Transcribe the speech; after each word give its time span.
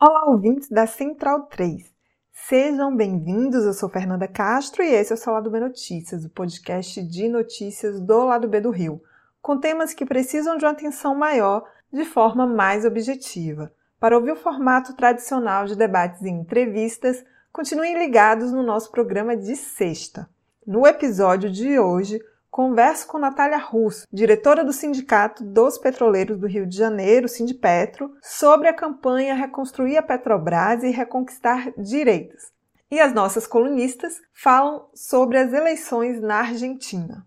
Olá, 0.00 0.26
ouvintes 0.26 0.68
da 0.68 0.86
Central 0.86 1.46
3. 1.46 1.92
Sejam 2.32 2.96
bem-vindos. 2.96 3.64
Eu 3.64 3.72
sou 3.72 3.88
Fernanda 3.88 4.28
Castro 4.28 4.84
e 4.84 4.94
esse 4.94 5.10
é 5.10 5.16
o 5.16 5.18
seu 5.18 5.32
Lado 5.32 5.50
B 5.50 5.58
Notícias, 5.58 6.24
o 6.24 6.30
podcast 6.30 7.02
de 7.02 7.28
notícias 7.28 8.00
do 8.00 8.24
Lado 8.24 8.46
B 8.46 8.60
do 8.60 8.70
Rio, 8.70 9.02
com 9.42 9.58
temas 9.58 9.92
que 9.92 10.06
precisam 10.06 10.56
de 10.56 10.64
uma 10.64 10.70
atenção 10.70 11.16
maior 11.16 11.68
de 11.92 12.04
forma 12.04 12.46
mais 12.46 12.84
objetiva. 12.84 13.72
Para 13.98 14.16
ouvir 14.16 14.30
o 14.30 14.36
formato 14.36 14.94
tradicional 14.94 15.66
de 15.66 15.74
debates 15.74 16.22
e 16.22 16.28
entrevistas, 16.28 17.24
continuem 17.52 17.98
ligados 17.98 18.52
no 18.52 18.62
nosso 18.62 18.92
programa 18.92 19.36
de 19.36 19.56
sexta. 19.56 20.30
No 20.64 20.86
episódio 20.86 21.50
de 21.50 21.76
hoje, 21.76 22.20
Converso 22.58 23.06
com 23.06 23.20
Natália 23.20 23.56
Russo, 23.56 24.04
diretora 24.12 24.64
do 24.64 24.72
Sindicato 24.72 25.44
dos 25.44 25.78
Petroleiros 25.78 26.36
do 26.36 26.48
Rio 26.48 26.66
de 26.66 26.76
Janeiro, 26.76 27.28
Sindipetro, 27.28 28.10
sobre 28.20 28.66
a 28.66 28.72
campanha 28.72 29.32
Reconstruir 29.32 29.96
a 29.96 30.02
Petrobras 30.02 30.82
e 30.82 30.90
Reconquistar 30.90 31.72
Direitos. 31.78 32.50
E 32.90 32.98
as 32.98 33.14
nossas 33.14 33.46
colunistas 33.46 34.20
falam 34.34 34.88
sobre 34.92 35.38
as 35.38 35.52
eleições 35.52 36.20
na 36.20 36.40
Argentina. 36.40 37.24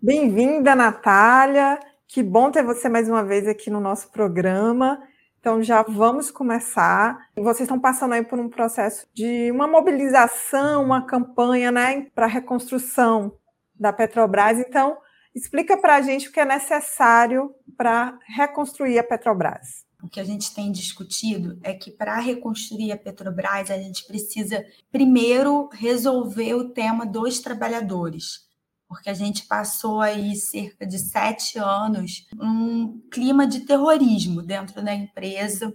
Bem-vinda, 0.00 0.76
Natália. 0.76 1.80
Que 2.06 2.22
bom 2.22 2.52
ter 2.52 2.62
você 2.62 2.88
mais 2.88 3.08
uma 3.08 3.24
vez 3.24 3.48
aqui 3.48 3.68
no 3.68 3.80
nosso 3.80 4.12
programa. 4.12 5.02
Então 5.46 5.62
já 5.62 5.80
vamos 5.80 6.28
começar. 6.28 7.28
Vocês 7.36 7.60
estão 7.60 7.78
passando 7.78 8.14
aí 8.14 8.24
por 8.24 8.36
um 8.36 8.48
processo 8.48 9.06
de 9.14 9.48
uma 9.52 9.68
mobilização, 9.68 10.82
uma 10.82 11.06
campanha, 11.06 11.70
né, 11.70 12.08
para 12.16 12.26
a 12.26 12.28
reconstrução 12.28 13.32
da 13.72 13.92
Petrobras. 13.92 14.58
Então, 14.58 14.98
explica 15.32 15.76
para 15.76 15.94
a 15.94 16.02
gente 16.02 16.28
o 16.28 16.32
que 16.32 16.40
é 16.40 16.44
necessário 16.44 17.54
para 17.76 18.18
reconstruir 18.26 18.98
a 18.98 19.04
Petrobras. 19.04 19.84
O 20.02 20.08
que 20.08 20.18
a 20.18 20.24
gente 20.24 20.52
tem 20.52 20.72
discutido 20.72 21.60
é 21.62 21.72
que 21.74 21.92
para 21.92 22.18
reconstruir 22.18 22.90
a 22.90 22.96
Petrobras, 22.96 23.70
a 23.70 23.78
gente 23.78 24.04
precisa 24.04 24.66
primeiro 24.90 25.68
resolver 25.72 26.54
o 26.54 26.70
tema 26.70 27.06
dos 27.06 27.38
trabalhadores 27.38 28.45
porque 28.88 29.10
a 29.10 29.14
gente 29.14 29.46
passou 29.46 30.00
aí 30.00 30.36
cerca 30.36 30.86
de 30.86 30.98
sete 30.98 31.58
anos 31.58 32.26
um 32.40 33.00
clima 33.10 33.46
de 33.46 33.60
terrorismo 33.60 34.42
dentro 34.42 34.82
da 34.82 34.94
empresa. 34.94 35.74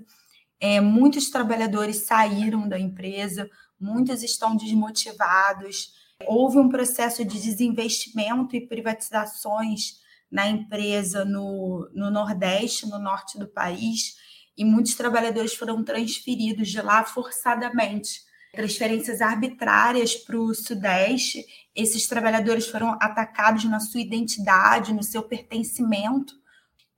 É, 0.60 0.80
muitos 0.80 1.30
trabalhadores 1.30 2.06
saíram 2.06 2.68
da 2.68 2.80
empresa, 2.80 3.50
muitos 3.80 4.24
estão 4.24 4.56
desmotivados. 4.56 5.94
Houve 6.26 6.60
um 6.60 6.70
processo 6.70 7.26
de 7.26 7.40
desinvestimento 7.40 8.56
e 8.56 8.68
privatizações 8.68 10.00
na 10.32 10.48
empresa 10.48 11.26
no, 11.26 11.90
no 11.94 12.10
Nordeste, 12.10 12.88
no 12.88 12.98
norte 12.98 13.38
do 13.38 13.48
país, 13.48 14.16
e 14.56 14.64
muitos 14.64 14.96
trabalhadores 14.96 15.54
foram 15.54 15.84
transferidos 15.84 16.70
de 16.70 16.82
lá 16.82 17.04
forçadamente 17.04 18.22
transferências 18.54 19.22
arbitrárias 19.22 20.16
para 20.16 20.38
o 20.38 20.54
Sudeste. 20.54 21.46
Esses 21.76 22.08
trabalhadores 22.08 22.68
foram 22.68 22.98
atacados 23.02 23.64
na 23.66 23.80
sua 23.80 24.02
identidade, 24.02 24.94
no 24.94 25.04
seu 25.04 25.24
pertencimento, 25.24 26.42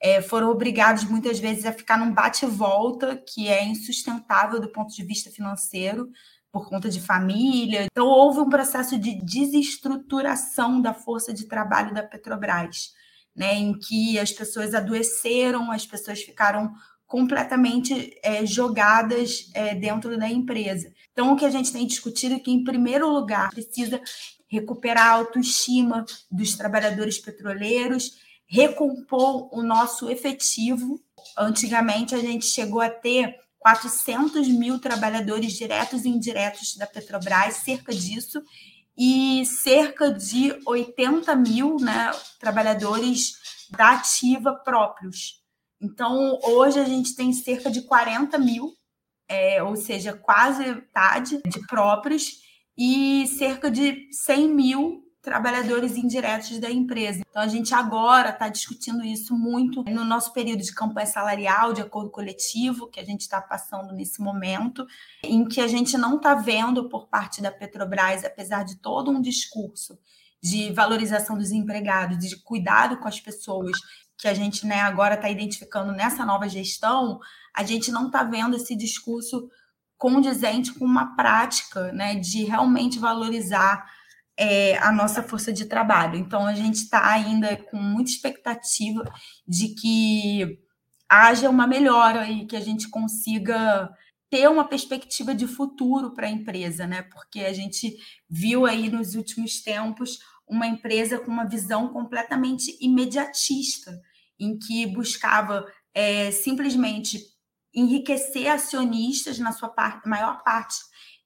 é, 0.03 0.21
foram 0.21 0.49
obrigados 0.49 1.05
muitas 1.05 1.39
vezes 1.39 1.65
a 1.65 1.71
ficar 1.71 1.97
num 1.97 2.13
bate-volta 2.13 3.15
que 3.15 3.47
é 3.47 3.63
insustentável 3.63 4.59
do 4.59 4.69
ponto 4.69 4.93
de 4.93 5.01
vista 5.01 5.31
financeiro, 5.31 6.11
por 6.51 6.67
conta 6.67 6.89
de 6.89 6.99
família. 6.99 7.85
Então, 7.89 8.05
houve 8.05 8.41
um 8.41 8.49
processo 8.49 8.99
de 8.99 9.15
desestruturação 9.23 10.81
da 10.81 10.93
força 10.93 11.33
de 11.33 11.45
trabalho 11.47 11.93
da 11.93 12.03
Petrobras, 12.03 12.91
né, 13.33 13.55
em 13.55 13.79
que 13.79 14.19
as 14.19 14.33
pessoas 14.33 14.75
adoeceram, 14.75 15.71
as 15.71 15.85
pessoas 15.85 16.21
ficaram 16.21 16.73
completamente 17.13 18.17
é, 18.23 18.43
jogadas 18.43 19.51
é, 19.53 19.75
dentro 19.75 20.17
da 20.17 20.27
empresa. 20.27 20.91
Então, 21.11 21.31
o 21.31 21.35
que 21.35 21.45
a 21.45 21.49
gente 21.51 21.71
tem 21.71 21.85
discutido 21.85 22.33
é 22.33 22.39
que, 22.39 22.49
em 22.49 22.63
primeiro 22.63 23.07
lugar, 23.07 23.51
precisa 23.51 24.01
recuperar 24.47 25.09
a 25.09 25.11
autoestima 25.11 26.07
dos 26.31 26.55
trabalhadores 26.55 27.19
petroleiros, 27.19 28.13
recompor 28.47 29.47
o 29.55 29.61
nosso 29.61 30.09
efetivo. 30.09 30.99
Antigamente, 31.37 32.15
a 32.15 32.17
gente 32.17 32.47
chegou 32.47 32.81
a 32.81 32.89
ter 32.89 33.35
400 33.59 34.47
mil 34.47 34.79
trabalhadores 34.79 35.53
diretos 35.53 36.05
e 36.05 36.09
indiretos 36.09 36.75
da 36.77 36.87
Petrobras, 36.87 37.57
cerca 37.57 37.93
disso, 37.93 38.41
e 38.97 39.45
cerca 39.45 40.11
de 40.11 40.59
80 40.65 41.35
mil 41.35 41.77
né, 41.79 42.09
trabalhadores 42.39 43.33
da 43.69 43.91
ativa 43.91 44.55
próprios. 44.55 45.42
Então, 45.83 46.39
hoje 46.43 46.79
a 46.79 46.85
gente 46.85 47.13
tem 47.13 47.33
cerca 47.33 47.69
de 47.69 47.81
40 47.81 48.37
mil, 48.37 48.73
é, 49.27 49.61
ou 49.61 49.75
seja, 49.75 50.13
quase 50.13 50.65
metade 50.65 51.41
de 51.45 51.59
próprios, 51.67 52.41
e 52.77 53.27
cerca 53.27 53.69
de 53.69 54.07
100 54.11 54.47
mil 54.47 55.03
trabalhadores 55.21 55.95
indiretos 55.95 56.57
da 56.59 56.71
empresa. 56.71 57.21
Então, 57.29 57.41
a 57.41 57.47
gente 57.47 57.73
agora 57.73 58.29
está 58.29 58.47
discutindo 58.47 59.03
isso 59.03 59.37
muito 59.37 59.83
no 59.83 60.05
nosso 60.05 60.31
período 60.31 60.63
de 60.63 60.73
campanha 60.73 61.05
salarial, 61.05 61.73
de 61.73 61.81
acordo 61.81 62.09
coletivo, 62.09 62.87
que 62.87 62.99
a 62.99 63.05
gente 63.05 63.21
está 63.21 63.41
passando 63.41 63.93
nesse 63.93 64.21
momento, 64.21 64.85
em 65.21 65.45
que 65.45 65.59
a 65.59 65.67
gente 65.67 65.97
não 65.97 66.15
está 66.15 66.33
vendo 66.33 66.87
por 66.87 67.07
parte 67.07 67.41
da 67.41 67.51
Petrobras, 67.51 68.23
apesar 68.23 68.63
de 68.63 68.77
todo 68.77 69.11
um 69.11 69.21
discurso 69.21 69.97
de 70.41 70.73
valorização 70.73 71.37
dos 71.37 71.51
empregados, 71.51 72.19
de 72.19 72.35
cuidado 72.43 72.97
com 72.97 73.07
as 73.07 73.17
pessoas, 73.17 73.77
que 74.23 74.27
a 74.29 74.33
gente 74.33 74.65
né, 74.65 74.79
agora 74.79 75.15
está 75.15 75.29
identificando 75.29 75.91
nessa 75.91 76.25
nova 76.25 76.47
gestão, 76.47 77.19
a 77.53 77.61
gente 77.61 77.91
não 77.91 78.07
está 78.07 78.23
vendo 78.23 78.55
esse 78.55 78.73
discurso 78.73 79.49
condizente 79.97 80.73
com 80.73 80.85
uma 80.85 81.13
prática 81.13 81.91
né, 81.91 82.15
de 82.15 82.45
realmente 82.45 82.97
valorizar 82.97 83.85
é, 84.37 84.77
a 84.77 84.93
nossa 84.93 85.21
força 85.21 85.51
de 85.51 85.65
trabalho. 85.65 86.15
Então, 86.17 86.47
a 86.47 86.53
gente 86.53 86.75
está 86.75 87.05
ainda 87.11 87.57
com 87.69 87.75
muita 87.75 88.11
expectativa 88.11 89.03
de 89.45 89.75
que 89.75 90.57
haja 91.09 91.49
uma 91.49 91.67
melhora 91.67 92.25
e 92.29 92.45
que 92.45 92.55
a 92.55 92.61
gente 92.61 92.87
consiga 92.87 93.91
ter 94.29 94.47
uma 94.47 94.63
perspectiva 94.63 95.35
de 95.35 95.47
futuro 95.47 96.13
para 96.13 96.27
a 96.27 96.31
empresa, 96.31 96.87
né? 96.87 97.01
Porque 97.01 97.41
a 97.41 97.51
gente 97.51 97.97
viu 98.29 98.65
aí 98.65 98.89
nos 98.89 99.15
últimos 99.15 99.61
tempos 99.61 100.19
uma 100.47 100.65
empresa 100.65 101.19
com 101.19 101.29
uma 101.29 101.45
visão 101.45 101.89
completamente 101.89 102.77
imediatista 102.79 104.01
em 104.43 104.57
que 104.57 104.85
buscava 104.87 105.65
é, 105.93 106.31
simplesmente 106.31 107.19
enriquecer 107.73 108.47
acionistas, 108.47 109.39
na 109.39 109.51
sua 109.51 109.69
parte, 109.69 110.07
maior 110.07 110.43
parte 110.43 110.75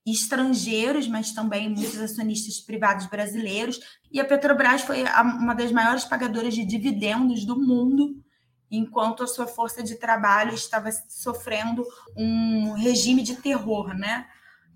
estrangeiros, 0.10 1.06
mas 1.08 1.34
também 1.34 1.70
muitos 1.70 2.00
acionistas 2.00 2.62
privados 2.62 3.08
brasileiros. 3.08 3.80
E 4.10 4.22
a 4.22 4.26
Petrobras 4.26 4.82
foi 4.82 5.04
uma 5.04 5.54
das 5.54 5.72
maiores 5.72 6.06
pagadoras 6.06 6.56
de 6.56 6.64
dividendos 6.64 7.46
do 7.46 7.60
mundo, 7.60 8.16
enquanto 8.72 9.24
a 9.24 9.28
sua 9.28 9.48
força 9.48 9.84
de 9.84 9.96
trabalho 9.96 10.54
estava 10.54 10.90
sofrendo 11.10 11.86
um 12.16 12.72
regime 12.74 13.22
de 13.22 13.36
terror, 13.36 13.94
né? 13.94 14.26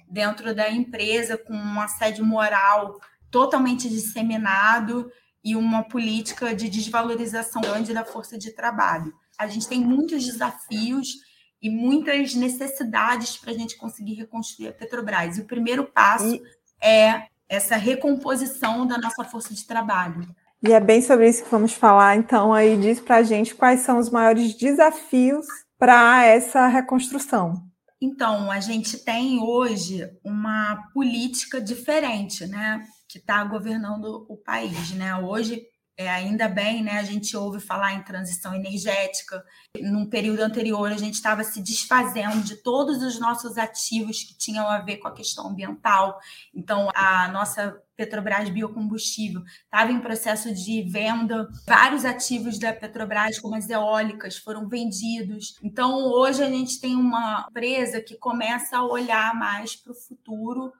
Dentro 0.09 0.53
da 0.53 0.69
empresa, 0.69 1.38
com 1.38 1.53
um 1.53 1.79
assédio 1.79 2.25
moral 2.25 2.99
totalmente 3.29 3.88
disseminado 3.88 5.09
e 5.43 5.55
uma 5.55 5.83
política 5.83 6.53
de 6.53 6.69
desvalorização 6.69 7.61
grande 7.61 7.93
da 7.93 8.05
força 8.05 8.38
de 8.38 8.51
trabalho. 8.51 9.13
A 9.38 9.47
gente 9.47 9.67
tem 9.67 9.81
muitos 9.81 10.23
desafios 10.23 11.15
e 11.61 11.69
muitas 11.69 12.35
necessidades 12.35 13.38
para 13.38 13.51
a 13.51 13.53
gente 13.53 13.77
conseguir 13.77 14.15
reconstruir 14.15 14.69
a 14.69 14.73
Petrobras. 14.73 15.38
E 15.38 15.41
o 15.41 15.45
primeiro 15.45 15.85
passo 15.85 16.35
e... 16.35 16.41
é 16.81 17.27
essa 17.49 17.75
recomposição 17.75 18.88
da 18.88 18.97
nossa 18.97 19.23
força 19.23 19.53
de 19.53 19.65
trabalho. 19.65 20.25
E 20.63 20.71
é 20.71 20.79
bem 20.79 21.01
sobre 21.01 21.27
isso 21.27 21.43
que 21.43 21.49
vamos 21.49 21.73
falar. 21.73 22.15
Então, 22.15 22.53
aí 22.53 22.77
diz 22.77 22.99
para 22.99 23.17
a 23.17 23.23
gente 23.23 23.55
quais 23.55 23.81
são 23.81 23.97
os 23.97 24.09
maiores 24.09 24.53
desafios 24.55 25.45
para 25.77 26.23
essa 26.23 26.67
reconstrução. 26.67 27.61
Então, 27.99 28.49
a 28.49 28.59
gente 28.59 28.97
tem 29.03 29.39
hoje 29.39 30.09
uma 30.23 30.88
política 30.93 31.59
diferente, 31.59 32.47
né? 32.47 32.83
Que 33.11 33.17
está 33.17 33.43
governando 33.43 34.25
o 34.29 34.37
país, 34.37 34.91
né? 34.91 35.15
Hoje, 35.17 35.61
é, 35.97 36.09
ainda 36.09 36.47
bem, 36.47 36.81
né? 36.81 36.97
A 36.97 37.03
gente 37.03 37.35
ouve 37.35 37.59
falar 37.59 37.93
em 37.93 38.03
transição 38.03 38.55
energética. 38.55 39.43
Num 39.79 40.09
período 40.09 40.39
anterior, 40.41 40.91
a 40.91 40.97
gente 40.97 41.15
estava 41.15 41.43
se 41.43 41.61
desfazendo 41.61 42.41
de 42.41 42.55
todos 42.55 43.03
os 43.03 43.19
nossos 43.19 43.57
ativos 43.57 44.23
que 44.23 44.35
tinham 44.37 44.67
a 44.67 44.79
ver 44.79 44.97
com 44.97 45.07
a 45.07 45.13
questão 45.13 45.49
ambiental. 45.49 46.17
Então, 46.55 46.89
a 46.95 47.27
nossa 47.27 47.77
Petrobras 47.95 48.49
Biocombustível 48.49 49.43
estava 49.63 49.91
em 49.91 49.99
processo 49.99 50.53
de 50.53 50.81
venda. 50.83 51.47
Vários 51.67 52.03
ativos 52.03 52.57
da 52.57 52.73
Petrobras, 52.73 53.37
como 53.37 53.55
as 53.55 53.69
eólicas, 53.69 54.37
foram 54.37 54.67
vendidos. 54.67 55.55
Então, 55.61 56.05
hoje 56.05 56.41
a 56.43 56.49
gente 56.49 56.79
tem 56.79 56.95
uma 56.95 57.45
empresa 57.49 58.01
que 58.01 58.17
começa 58.17 58.77
a 58.77 58.85
olhar 58.85 59.35
mais 59.35 59.75
para 59.75 59.91
o 59.91 59.95
futuro 59.95 60.71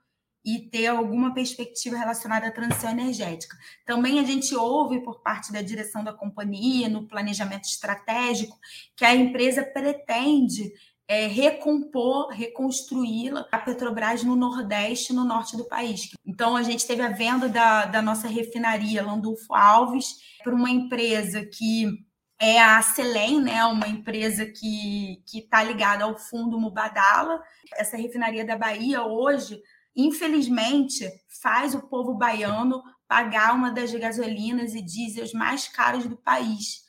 e 0.44 0.70
ter 0.70 0.88
alguma 0.88 1.34
perspectiva 1.34 1.98
relacionada 1.98 2.48
à 2.48 2.52
transição 2.52 2.92
energética. 2.92 3.56
Também 3.86 4.20
a 4.20 4.24
gente 4.24 4.56
ouve 4.56 5.02
por 5.02 5.22
parte 5.22 5.52
da 5.52 5.62
direção 5.62 6.04
da 6.04 6.14
companhia, 6.14 6.90
no 6.90 7.08
planejamento 7.08 7.66
estratégico, 7.66 8.58
que 8.96 9.06
a 9.06 9.16
empresa 9.16 9.64
pretende 9.64 10.72
é, 11.08 11.28
recompor, 11.28 12.30
reconstruí-la, 12.30 13.46
a 13.52 13.58
Petrobras 13.58 14.24
no 14.24 14.36
Nordeste 14.36 15.12
no 15.12 15.26
Norte 15.26 15.58
do 15.58 15.66
país. 15.66 16.10
Então, 16.26 16.56
a 16.56 16.64
gente 16.64 16.88
teve 16.88 17.02
a 17.02 17.10
venda 17.10 17.50
da, 17.50 17.86
da 17.86 18.02
nossa 18.02 18.28
refinaria 18.30 19.04
Landulfo 19.04 19.54
Alves 19.54 20.16
para 20.42 20.56
uma 20.56 20.70
empresa 20.70 21.46
que 21.46 21.86
é 22.40 22.60
a 22.60 22.82
Selem, 22.82 23.40
né, 23.40 23.64
uma 23.66 23.88
empresa 23.88 24.46
que 24.46 25.22
está 25.32 25.62
ligada 25.62 26.06
ao 26.06 26.18
fundo 26.18 26.60
Mubadala. 26.60 27.44
Essa 27.76 27.98
refinaria 27.98 28.44
da 28.44 28.58
Bahia, 28.58 29.04
hoje, 29.04 29.62
infelizmente, 29.96 31.10
faz 31.42 31.76
o 31.76 31.88
povo 31.88 32.14
baiano 32.14 32.82
pagar 33.08 33.54
uma 33.54 33.72
das 33.72 33.94
gasolinas 33.94 34.74
e 34.74 34.82
diesels 34.82 35.34
mais 35.34 35.68
caros 35.68 36.06
do 36.06 36.16
país. 36.16 36.82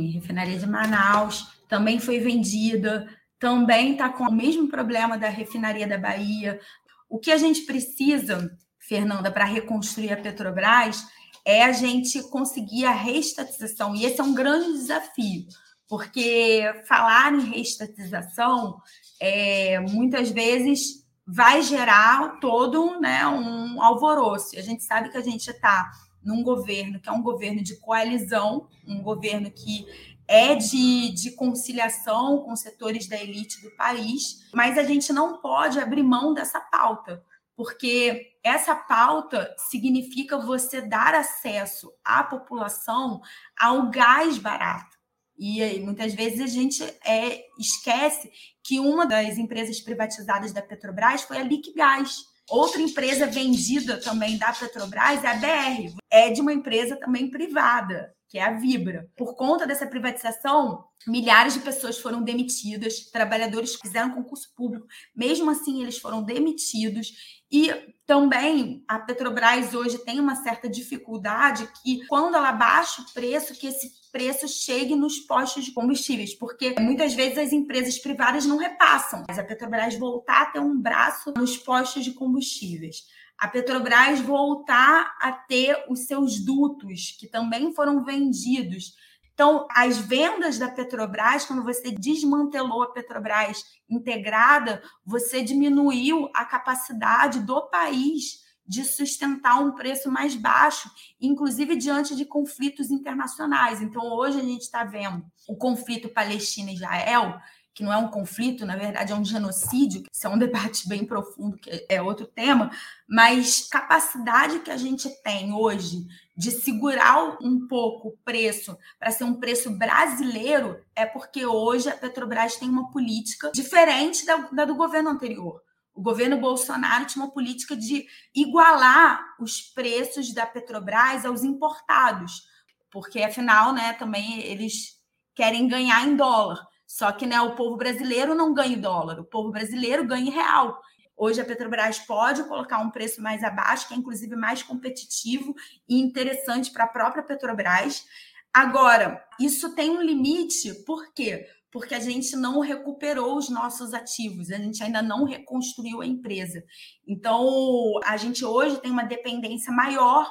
A 0.00 0.04
refinaria 0.04 0.58
de 0.58 0.66
Manaus 0.66 1.62
também 1.68 1.98
foi 1.98 2.18
vendida, 2.18 3.08
também 3.38 3.92
está 3.92 4.08
com 4.10 4.24
o 4.24 4.32
mesmo 4.32 4.68
problema 4.68 5.16
da 5.16 5.28
refinaria 5.28 5.86
da 5.86 5.96
Bahia. 5.96 6.60
O 7.08 7.18
que 7.18 7.30
a 7.30 7.38
gente 7.38 7.62
precisa, 7.62 8.56
Fernanda, 8.78 9.30
para 9.30 9.44
reconstruir 9.44 10.12
a 10.12 10.16
Petrobras 10.16 11.02
é 11.44 11.64
a 11.64 11.72
gente 11.72 12.22
conseguir 12.24 12.84
a 12.84 12.92
reestatização. 12.92 13.94
E 13.94 14.04
esse 14.04 14.20
é 14.20 14.24
um 14.24 14.34
grande 14.34 14.72
desafio, 14.72 15.46
porque 15.88 16.62
falar 16.86 17.32
em 17.32 17.50
reestatização 17.50 18.78
é, 19.18 19.80
muitas 19.80 20.30
vezes 20.30 21.00
vai 21.32 21.62
gerar 21.62 22.40
todo 22.40 23.00
né, 23.00 23.26
um 23.26 23.80
alvoroço. 23.82 24.56
E 24.56 24.58
a 24.58 24.62
gente 24.62 24.82
sabe 24.82 25.10
que 25.10 25.16
a 25.16 25.22
gente 25.22 25.48
está 25.48 25.90
num 26.22 26.42
governo 26.42 27.00
que 27.00 27.08
é 27.08 27.12
um 27.12 27.22
governo 27.22 27.62
de 27.62 27.76
coalizão, 27.76 28.68
um 28.86 29.00
governo 29.00 29.50
que 29.50 29.86
é 30.26 30.54
de, 30.54 31.10
de 31.12 31.32
conciliação 31.32 32.38
com 32.42 32.54
setores 32.54 33.08
da 33.08 33.16
elite 33.16 33.62
do 33.62 33.70
país, 33.76 34.48
mas 34.52 34.76
a 34.76 34.82
gente 34.82 35.12
não 35.12 35.40
pode 35.40 35.78
abrir 35.78 36.02
mão 36.02 36.34
dessa 36.34 36.60
pauta, 36.60 37.24
porque 37.56 38.34
essa 38.42 38.74
pauta 38.74 39.54
significa 39.56 40.38
você 40.38 40.80
dar 40.80 41.14
acesso 41.14 41.92
à 42.04 42.22
população 42.22 43.20
ao 43.58 43.90
gás 43.90 44.38
barato. 44.38 44.99
E 45.42 45.80
muitas 45.80 46.12
vezes 46.12 46.38
a 46.38 46.46
gente 46.46 46.84
é, 47.02 47.46
esquece 47.58 48.30
que 48.62 48.78
uma 48.78 49.06
das 49.06 49.38
empresas 49.38 49.80
privatizadas 49.80 50.52
da 50.52 50.60
Petrobras 50.60 51.22
foi 51.22 51.38
a 51.38 51.42
Liquigás. 51.42 52.16
Outra 52.50 52.82
empresa 52.82 53.26
vendida 53.26 53.98
também 53.98 54.36
da 54.36 54.52
Petrobras 54.52 55.24
é 55.24 55.28
a 55.28 55.34
BR, 55.36 55.96
é 56.10 56.30
de 56.30 56.42
uma 56.42 56.52
empresa 56.52 56.94
também 56.96 57.30
privada 57.30 58.14
que 58.30 58.38
é 58.38 58.44
a 58.44 58.52
Vibra. 58.52 59.10
Por 59.16 59.34
conta 59.34 59.66
dessa 59.66 59.88
privatização, 59.88 60.84
milhares 61.04 61.54
de 61.54 61.60
pessoas 61.60 61.98
foram 61.98 62.22
demitidas, 62.22 63.10
trabalhadores 63.10 63.74
fizeram 63.74 64.14
concurso 64.14 64.54
público, 64.54 64.86
mesmo 65.14 65.50
assim 65.50 65.82
eles 65.82 65.98
foram 65.98 66.22
demitidos. 66.22 67.40
E 67.50 67.72
também 68.06 68.84
a 68.86 69.00
Petrobras 69.00 69.74
hoje 69.74 69.98
tem 69.98 70.20
uma 70.20 70.36
certa 70.36 70.68
dificuldade 70.68 71.68
que 71.82 72.06
quando 72.06 72.36
ela 72.36 72.52
baixa 72.52 73.02
o 73.02 73.12
preço, 73.12 73.54
que 73.54 73.66
esse 73.66 73.90
preço 74.12 74.46
chegue 74.46 74.94
nos 74.94 75.18
postos 75.18 75.64
de 75.64 75.72
combustíveis, 75.72 76.32
porque 76.32 76.76
muitas 76.78 77.14
vezes 77.14 77.38
as 77.38 77.52
empresas 77.52 77.98
privadas 77.98 78.46
não 78.46 78.58
repassam, 78.58 79.24
mas 79.26 79.40
a 79.40 79.44
Petrobras 79.44 79.96
voltar 79.96 80.42
a 80.42 80.46
ter 80.46 80.60
um 80.60 80.80
braço 80.80 81.32
nos 81.36 81.56
postos 81.56 82.04
de 82.04 82.12
combustíveis 82.12 83.04
a 83.40 83.48
Petrobras 83.48 84.20
voltar 84.20 85.16
a 85.18 85.32
ter 85.32 85.86
os 85.88 86.00
seus 86.00 86.38
dutos, 86.38 87.16
que 87.18 87.26
também 87.26 87.72
foram 87.72 88.04
vendidos. 88.04 88.94
Então, 89.32 89.66
as 89.70 89.96
vendas 89.96 90.58
da 90.58 90.68
Petrobras, 90.68 91.46
quando 91.46 91.64
você 91.64 91.90
desmantelou 91.90 92.82
a 92.82 92.92
Petrobras 92.92 93.64
integrada, 93.88 94.82
você 95.02 95.40
diminuiu 95.40 96.28
a 96.34 96.44
capacidade 96.44 97.40
do 97.40 97.62
país 97.70 98.40
de 98.66 98.84
sustentar 98.84 99.58
um 99.58 99.72
preço 99.72 100.10
mais 100.10 100.36
baixo, 100.36 100.90
inclusive 101.18 101.74
diante 101.74 102.14
de 102.14 102.26
conflitos 102.26 102.90
internacionais. 102.90 103.80
Então, 103.80 104.02
hoje 104.12 104.38
a 104.38 104.44
gente 104.44 104.60
está 104.60 104.84
vendo 104.84 105.24
o 105.48 105.56
conflito 105.56 106.10
Palestina-Israel, 106.10 107.40
que 107.74 107.82
não 107.82 107.92
é 107.92 107.96
um 107.96 108.08
conflito, 108.08 108.66
na 108.66 108.76
verdade 108.76 109.12
é 109.12 109.14
um 109.14 109.24
genocídio, 109.24 110.02
isso 110.12 110.26
é 110.26 110.30
um 110.30 110.38
debate 110.38 110.88
bem 110.88 111.04
profundo, 111.04 111.56
que 111.56 111.86
é 111.88 112.02
outro 112.02 112.26
tema, 112.26 112.70
mas 113.08 113.68
capacidade 113.68 114.60
que 114.60 114.70
a 114.70 114.76
gente 114.76 115.08
tem 115.22 115.52
hoje 115.52 116.06
de 116.36 116.50
segurar 116.50 117.36
um 117.42 117.66
pouco 117.68 118.08
o 118.08 118.16
preço 118.24 118.76
para 118.98 119.10
ser 119.10 119.24
um 119.24 119.34
preço 119.34 119.70
brasileiro 119.70 120.82
é 120.96 121.04
porque 121.04 121.44
hoje 121.44 121.88
a 121.88 121.96
Petrobras 121.96 122.56
tem 122.56 122.68
uma 122.68 122.90
política 122.90 123.50
diferente 123.52 124.24
da, 124.24 124.36
da 124.50 124.64
do 124.64 124.74
governo 124.74 125.10
anterior. 125.10 125.62
O 125.94 126.02
governo 126.02 126.38
Bolsonaro 126.38 127.04
tinha 127.04 127.24
uma 127.24 127.32
política 127.32 127.76
de 127.76 128.06
igualar 128.34 129.20
os 129.38 129.60
preços 129.60 130.32
da 130.32 130.46
Petrobras 130.46 131.26
aos 131.26 131.44
importados, 131.44 132.42
porque 132.90 133.22
afinal, 133.22 133.74
né, 133.74 133.92
também 133.92 134.40
eles 134.40 134.98
querem 135.34 135.68
ganhar 135.68 136.06
em 136.06 136.16
dólar. 136.16 136.66
Só 136.90 137.12
que 137.12 137.24
né, 137.24 137.40
o 137.40 137.54
povo 137.54 137.76
brasileiro 137.76 138.34
não 138.34 138.52
ganha 138.52 138.76
dólar, 138.76 139.20
o 139.20 139.24
povo 139.24 139.52
brasileiro 139.52 140.04
ganha 140.04 140.32
real. 140.32 140.76
Hoje 141.16 141.40
a 141.40 141.44
Petrobras 141.44 142.00
pode 142.00 142.42
colocar 142.42 142.80
um 142.80 142.90
preço 142.90 143.22
mais 143.22 143.44
abaixo, 143.44 143.86
que 143.86 143.94
é 143.94 143.96
inclusive 143.96 144.34
mais 144.34 144.64
competitivo 144.64 145.54
e 145.88 146.00
interessante 146.00 146.72
para 146.72 146.82
a 146.82 146.88
própria 146.88 147.22
Petrobras. 147.22 148.04
Agora, 148.52 149.24
isso 149.38 149.72
tem 149.76 149.88
um 149.90 150.02
limite, 150.02 150.74
por 150.84 151.14
quê? 151.14 151.46
Porque 151.70 151.94
a 151.94 152.00
gente 152.00 152.34
não 152.34 152.58
recuperou 152.58 153.36
os 153.36 153.48
nossos 153.48 153.94
ativos, 153.94 154.50
a 154.50 154.56
gente 154.56 154.82
ainda 154.82 155.00
não 155.00 155.22
reconstruiu 155.22 156.00
a 156.00 156.06
empresa. 156.06 156.64
Então, 157.06 158.00
a 158.02 158.16
gente 158.16 158.44
hoje 158.44 158.80
tem 158.80 158.90
uma 158.90 159.04
dependência 159.04 159.72
maior, 159.72 160.28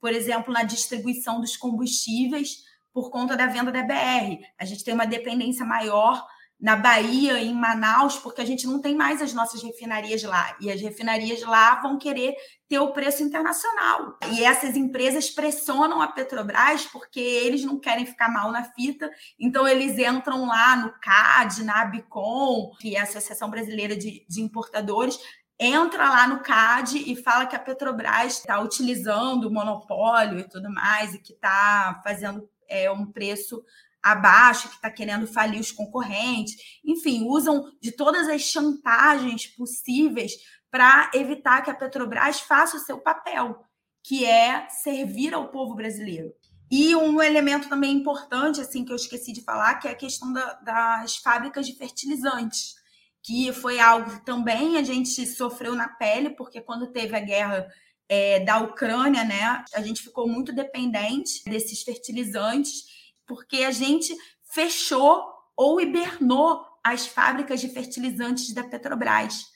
por 0.00 0.14
exemplo, 0.14 0.50
na 0.50 0.62
distribuição 0.62 1.42
dos 1.42 1.58
combustíveis 1.58 2.69
por 2.92 3.10
conta 3.10 3.36
da 3.36 3.46
venda 3.46 3.70
da 3.70 3.82
BR. 3.82 4.38
A 4.58 4.64
gente 4.64 4.84
tem 4.84 4.94
uma 4.94 5.06
dependência 5.06 5.64
maior 5.64 6.26
na 6.60 6.76
Bahia, 6.76 7.38
em 7.38 7.54
Manaus, 7.54 8.18
porque 8.18 8.42
a 8.42 8.44
gente 8.44 8.66
não 8.66 8.82
tem 8.82 8.94
mais 8.94 9.22
as 9.22 9.32
nossas 9.32 9.62
refinarias 9.62 10.22
lá. 10.22 10.54
E 10.60 10.70
as 10.70 10.80
refinarias 10.80 11.40
lá 11.40 11.80
vão 11.80 11.96
querer 11.96 12.34
ter 12.68 12.78
o 12.78 12.92
preço 12.92 13.22
internacional. 13.22 14.18
E 14.30 14.44
essas 14.44 14.76
empresas 14.76 15.30
pressionam 15.30 16.02
a 16.02 16.08
Petrobras 16.08 16.84
porque 16.86 17.18
eles 17.18 17.64
não 17.64 17.80
querem 17.80 18.04
ficar 18.04 18.28
mal 18.28 18.52
na 18.52 18.64
fita, 18.64 19.10
então 19.38 19.66
eles 19.66 19.98
entram 19.98 20.46
lá 20.46 20.76
no 20.76 20.92
CAD, 21.00 21.64
na 21.64 21.80
ABICOM, 21.80 22.72
que 22.78 22.94
é 22.94 23.00
a 23.00 23.04
Associação 23.04 23.48
Brasileira 23.48 23.96
de, 23.96 24.26
de 24.28 24.42
Importadores, 24.42 25.18
entra 25.58 26.08
lá 26.10 26.26
no 26.26 26.40
CAD 26.40 27.10
e 27.10 27.16
fala 27.16 27.46
que 27.46 27.56
a 27.56 27.58
Petrobras 27.58 28.38
está 28.38 28.60
utilizando 28.60 29.46
o 29.46 29.52
monopólio 29.52 30.38
e 30.38 30.48
tudo 30.48 30.70
mais, 30.70 31.14
e 31.14 31.18
que 31.18 31.32
está 31.32 32.00
fazendo 32.04 32.48
é, 32.70 32.90
um 32.90 33.04
preço 33.04 33.62
abaixo, 34.02 34.68
que 34.68 34.76
está 34.76 34.90
querendo 34.90 35.26
falir 35.26 35.60
os 35.60 35.72
concorrentes. 35.72 36.56
Enfim, 36.84 37.26
usam 37.26 37.70
de 37.80 37.92
todas 37.92 38.28
as 38.28 38.42
chantagens 38.42 39.46
possíveis 39.46 40.32
para 40.70 41.10
evitar 41.14 41.62
que 41.62 41.70
a 41.70 41.74
Petrobras 41.74 42.40
faça 42.40 42.76
o 42.76 42.80
seu 42.80 42.98
papel, 42.98 43.64
que 44.02 44.24
é 44.24 44.68
servir 44.68 45.34
ao 45.34 45.48
povo 45.48 45.74
brasileiro. 45.74 46.32
E 46.70 46.94
um 46.94 47.20
elemento 47.20 47.68
também 47.68 47.96
importante, 47.96 48.60
assim, 48.60 48.84
que 48.84 48.92
eu 48.92 48.96
esqueci 48.96 49.32
de 49.32 49.42
falar, 49.42 49.74
que 49.74 49.88
é 49.88 49.90
a 49.90 49.96
questão 49.96 50.32
da, 50.32 50.54
das 50.54 51.16
fábricas 51.16 51.66
de 51.66 51.76
fertilizantes, 51.76 52.76
que 53.22 53.52
foi 53.52 53.80
algo 53.80 54.10
que 54.10 54.24
também 54.24 54.78
a 54.78 54.82
gente 54.82 55.26
sofreu 55.26 55.74
na 55.74 55.88
pele, 55.88 56.30
porque 56.30 56.60
quando 56.60 56.92
teve 56.92 57.16
a 57.16 57.20
guerra 57.20 57.68
é, 58.10 58.40
da 58.40 58.58
Ucrânia, 58.58 59.22
né? 59.22 59.64
A 59.72 59.80
gente 59.80 60.02
ficou 60.02 60.28
muito 60.28 60.52
dependente 60.52 61.44
desses 61.44 61.82
fertilizantes, 61.82 62.82
porque 63.24 63.58
a 63.58 63.70
gente 63.70 64.12
fechou 64.52 65.24
ou 65.56 65.80
hibernou 65.80 66.60
as 66.82 67.06
fábricas 67.06 67.60
de 67.60 67.68
fertilizantes 67.68 68.52
da 68.52 68.64
Petrobras. 68.64 69.46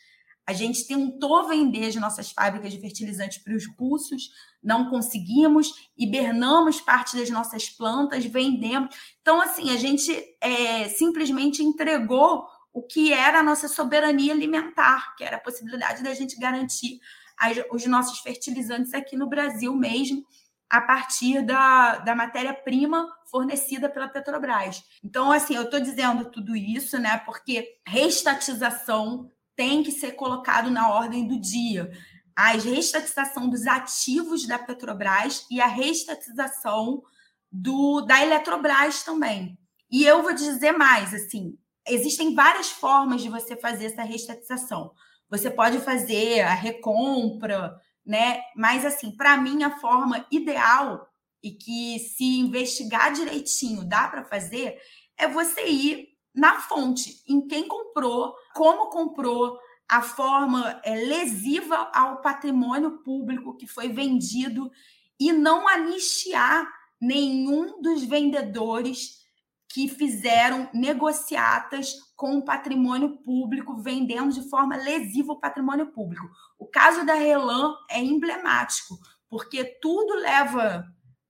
A 0.46 0.52
gente 0.52 0.86
tentou 0.86 1.48
vender 1.48 1.86
as 1.86 1.96
nossas 1.96 2.30
fábricas 2.30 2.72
de 2.72 2.80
fertilizantes 2.80 3.38
para 3.38 3.56
os 3.56 3.64
russos, 3.76 4.30
não 4.62 4.88
conseguimos, 4.88 5.90
hibernamos 5.98 6.80
parte 6.80 7.16
das 7.16 7.30
nossas 7.30 7.68
plantas, 7.68 8.24
vendemos. 8.24 8.94
Então, 9.20 9.40
assim, 9.40 9.70
a 9.70 9.76
gente 9.76 10.12
é, 10.40 10.88
simplesmente 10.90 11.60
entregou 11.60 12.46
o 12.72 12.82
que 12.82 13.12
era 13.12 13.40
a 13.40 13.42
nossa 13.42 13.66
soberania 13.66 14.32
alimentar, 14.32 15.16
que 15.16 15.24
era 15.24 15.38
a 15.38 15.40
possibilidade 15.40 16.04
da 16.04 16.14
gente 16.14 16.38
garantir 16.38 17.00
as, 17.38 17.58
os 17.70 17.86
nossos 17.86 18.18
fertilizantes 18.20 18.94
aqui 18.94 19.16
no 19.16 19.28
Brasil 19.28 19.74
mesmo, 19.74 20.24
a 20.68 20.80
partir 20.80 21.42
da, 21.42 21.98
da 21.98 22.14
matéria-prima 22.14 23.08
fornecida 23.30 23.88
pela 23.88 24.08
Petrobras. 24.08 24.82
Então, 25.02 25.30
assim, 25.30 25.54
eu 25.54 25.62
estou 25.62 25.80
dizendo 25.80 26.30
tudo 26.30 26.56
isso, 26.56 26.98
né, 26.98 27.18
porque 27.18 27.78
reestatização 27.86 29.30
tem 29.54 29.82
que 29.82 29.92
ser 29.92 30.12
colocado 30.12 30.70
na 30.70 30.88
ordem 30.88 31.28
do 31.28 31.38
dia. 31.38 31.92
A 32.34 32.48
reestatização 32.48 33.48
dos 33.48 33.66
ativos 33.66 34.46
da 34.46 34.58
Petrobras 34.58 35.46
e 35.50 35.60
a 35.60 35.66
reestatização 35.66 37.02
do, 37.50 38.00
da 38.00 38.20
Eletrobras 38.20 39.04
também. 39.04 39.56
E 39.88 40.04
eu 40.04 40.22
vou 40.22 40.34
dizer 40.34 40.72
mais, 40.72 41.14
assim, 41.14 41.56
existem 41.86 42.34
várias 42.34 42.70
formas 42.70 43.22
de 43.22 43.28
você 43.28 43.56
fazer 43.56 43.86
essa 43.86 44.02
reestatização. 44.02 44.92
Você 45.34 45.50
pode 45.50 45.80
fazer 45.80 46.42
a 46.42 46.54
recompra, 46.54 47.76
né? 48.06 48.40
Mas 48.54 48.84
assim, 48.84 49.10
para 49.10 49.36
mim 49.36 49.64
a 49.64 49.80
forma 49.80 50.24
ideal 50.30 51.08
e 51.42 51.50
que 51.50 51.98
se 51.98 52.38
investigar 52.38 53.12
direitinho 53.12 53.84
dá 53.84 54.06
para 54.06 54.24
fazer 54.24 54.78
é 55.18 55.26
você 55.26 55.66
ir 55.66 56.08
na 56.32 56.60
fonte, 56.60 57.20
em 57.28 57.48
quem 57.48 57.66
comprou, 57.66 58.32
como 58.54 58.90
comprou, 58.90 59.58
a 59.88 60.02
forma 60.02 60.80
é, 60.84 60.94
lesiva 60.94 61.90
ao 61.92 62.20
patrimônio 62.20 63.02
público 63.02 63.56
que 63.56 63.66
foi 63.66 63.88
vendido 63.88 64.70
e 65.18 65.32
não 65.32 65.66
anistiar 65.66 66.64
nenhum 67.00 67.82
dos 67.82 68.04
vendedores 68.04 69.23
que 69.74 69.88
fizeram 69.88 70.70
negociatas 70.72 71.94
com 72.14 72.38
o 72.38 72.44
patrimônio 72.44 73.16
público, 73.24 73.82
vendendo 73.82 74.32
de 74.32 74.48
forma 74.48 74.76
lesiva 74.76 75.32
o 75.32 75.40
patrimônio 75.40 75.88
público. 75.88 76.30
O 76.56 76.64
caso 76.64 77.04
da 77.04 77.14
Relan 77.14 77.74
é 77.90 78.00
emblemático, 78.00 78.96
porque 79.28 79.64
tudo 79.82 80.14
leva 80.14 80.86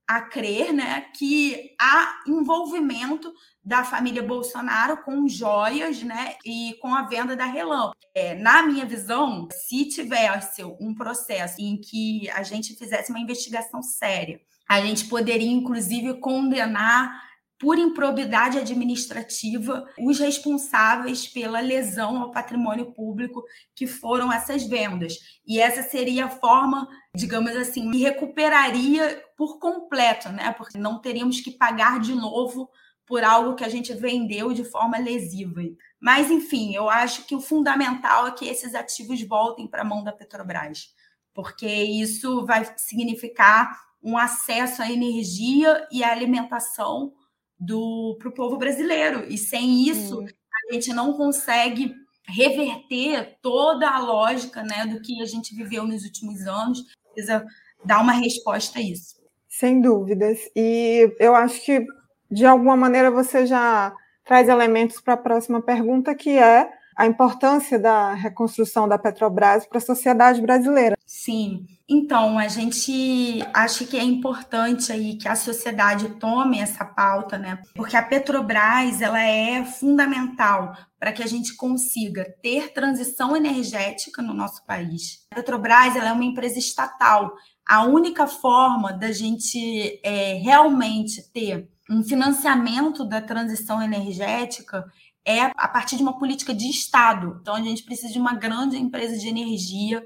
a 0.06 0.20
crer 0.20 0.74
né, 0.74 1.06
que 1.16 1.74
há 1.80 2.20
envolvimento 2.26 3.32
da 3.64 3.82
família 3.82 4.22
Bolsonaro 4.22 5.02
com 5.02 5.26
joias 5.26 6.02
né, 6.02 6.36
e 6.44 6.76
com 6.82 6.94
a 6.94 7.00
venda 7.00 7.34
da 7.34 7.46
Relan. 7.46 7.92
É, 8.14 8.34
na 8.34 8.62
minha 8.62 8.84
visão, 8.84 9.48
se 9.50 9.88
tivesse 9.88 10.62
um 10.78 10.94
processo 10.94 11.62
em 11.62 11.80
que 11.80 12.28
a 12.28 12.42
gente 12.42 12.76
fizesse 12.76 13.10
uma 13.10 13.20
investigação 13.20 13.82
séria, 13.82 14.38
a 14.68 14.82
gente 14.82 15.06
poderia, 15.06 15.50
inclusive, 15.50 16.20
condenar 16.20 17.33
por 17.58 17.78
improbidade 17.78 18.58
administrativa 18.58 19.88
os 19.98 20.18
responsáveis 20.18 21.26
pela 21.26 21.60
lesão 21.60 22.20
ao 22.20 22.30
patrimônio 22.30 22.92
público 22.92 23.44
que 23.74 23.86
foram 23.86 24.32
essas 24.32 24.64
vendas. 24.64 25.14
E 25.46 25.60
essa 25.60 25.82
seria 25.82 26.26
a 26.26 26.30
forma, 26.30 26.88
digamos 27.14 27.54
assim, 27.56 27.90
que 27.90 27.98
recuperaria 27.98 29.22
por 29.36 29.58
completo, 29.58 30.30
né? 30.30 30.52
Porque 30.52 30.78
não 30.78 31.00
teríamos 31.00 31.40
que 31.40 31.52
pagar 31.52 32.00
de 32.00 32.14
novo 32.14 32.68
por 33.06 33.22
algo 33.22 33.54
que 33.54 33.64
a 33.64 33.68
gente 33.68 33.92
vendeu 33.92 34.52
de 34.52 34.64
forma 34.64 34.98
lesiva. 34.98 35.60
Mas, 36.00 36.30
enfim, 36.30 36.74
eu 36.74 36.88
acho 36.88 37.24
que 37.26 37.34
o 37.34 37.40
fundamental 37.40 38.26
é 38.26 38.32
que 38.32 38.46
esses 38.46 38.74
ativos 38.74 39.22
voltem 39.22 39.68
para 39.68 39.82
a 39.82 39.84
mão 39.84 40.02
da 40.02 40.12
Petrobras, 40.12 40.88
porque 41.32 41.66
isso 41.66 42.44
vai 42.46 42.64
significar 42.76 43.78
um 44.02 44.18
acesso 44.18 44.82
à 44.82 44.90
energia 44.90 45.86
e 45.90 46.02
à 46.02 46.10
alimentação 46.10 47.12
para 47.58 48.28
o 48.28 48.34
povo 48.34 48.56
brasileiro. 48.56 49.24
E 49.28 49.38
sem 49.38 49.88
isso, 49.88 50.20
hum. 50.20 50.26
a 50.70 50.74
gente 50.74 50.92
não 50.92 51.12
consegue 51.14 51.94
reverter 52.26 53.36
toda 53.42 53.88
a 53.88 53.98
lógica 53.98 54.62
né, 54.62 54.86
do 54.86 55.00
que 55.00 55.20
a 55.22 55.26
gente 55.26 55.54
viveu 55.54 55.84
nos 55.84 56.04
últimos 56.04 56.46
anos. 56.46 56.84
Precisa 57.12 57.44
dar 57.84 58.00
uma 58.00 58.12
resposta 58.12 58.78
a 58.78 58.82
isso. 58.82 59.16
Sem 59.48 59.80
dúvidas. 59.80 60.38
E 60.56 61.14
eu 61.18 61.34
acho 61.34 61.62
que, 61.64 61.84
de 62.30 62.44
alguma 62.44 62.76
maneira, 62.76 63.10
você 63.10 63.46
já 63.46 63.94
traz 64.24 64.48
elementos 64.48 65.00
para 65.00 65.14
a 65.14 65.18
próxima 65.18 65.60
pergunta, 65.60 66.14
que 66.14 66.30
é 66.30 66.68
a 66.96 67.06
importância 67.06 67.78
da 67.78 68.14
reconstrução 68.14 68.88
da 68.88 68.98
Petrobras 68.98 69.66
para 69.66 69.78
a 69.78 69.80
sociedade 69.80 70.40
brasileira. 70.40 70.96
Sim. 71.06 71.66
Então, 71.88 72.38
a 72.38 72.48
gente 72.48 73.44
acha 73.52 73.84
que 73.84 73.98
é 73.98 74.02
importante 74.02 74.90
aí 74.90 75.16
que 75.16 75.28
a 75.28 75.36
sociedade 75.36 76.08
tome 76.18 76.58
essa 76.58 76.84
pauta, 76.84 77.36
né? 77.36 77.62
Porque 77.74 77.96
a 77.96 78.02
Petrobras, 78.02 79.02
ela 79.02 79.20
é 79.20 79.64
fundamental 79.64 80.74
para 80.98 81.12
que 81.12 81.22
a 81.22 81.26
gente 81.26 81.54
consiga 81.56 82.24
ter 82.42 82.72
transição 82.72 83.36
energética 83.36 84.22
no 84.22 84.32
nosso 84.32 84.64
país. 84.64 85.26
A 85.30 85.36
Petrobras, 85.36 85.94
ela 85.94 86.08
é 86.08 86.12
uma 86.12 86.24
empresa 86.24 86.58
estatal. 86.58 87.34
A 87.66 87.84
única 87.84 88.26
forma 88.26 88.92
da 88.92 89.12
gente 89.12 90.00
é, 90.02 90.34
realmente 90.34 91.30
ter 91.32 91.68
um 91.90 92.02
financiamento 92.02 93.04
da 93.04 93.20
transição 93.20 93.82
energética 93.82 94.84
é 95.26 95.40
a 95.56 95.68
partir 95.68 95.96
de 95.96 96.02
uma 96.02 96.18
política 96.18 96.54
de 96.54 96.68
Estado. 96.68 97.38
Então, 97.40 97.54
a 97.54 97.62
gente 97.62 97.82
precisa 97.82 98.12
de 98.12 98.18
uma 98.18 98.34
grande 98.34 98.76
empresa 98.76 99.16
de 99.18 99.28
energia 99.28 100.04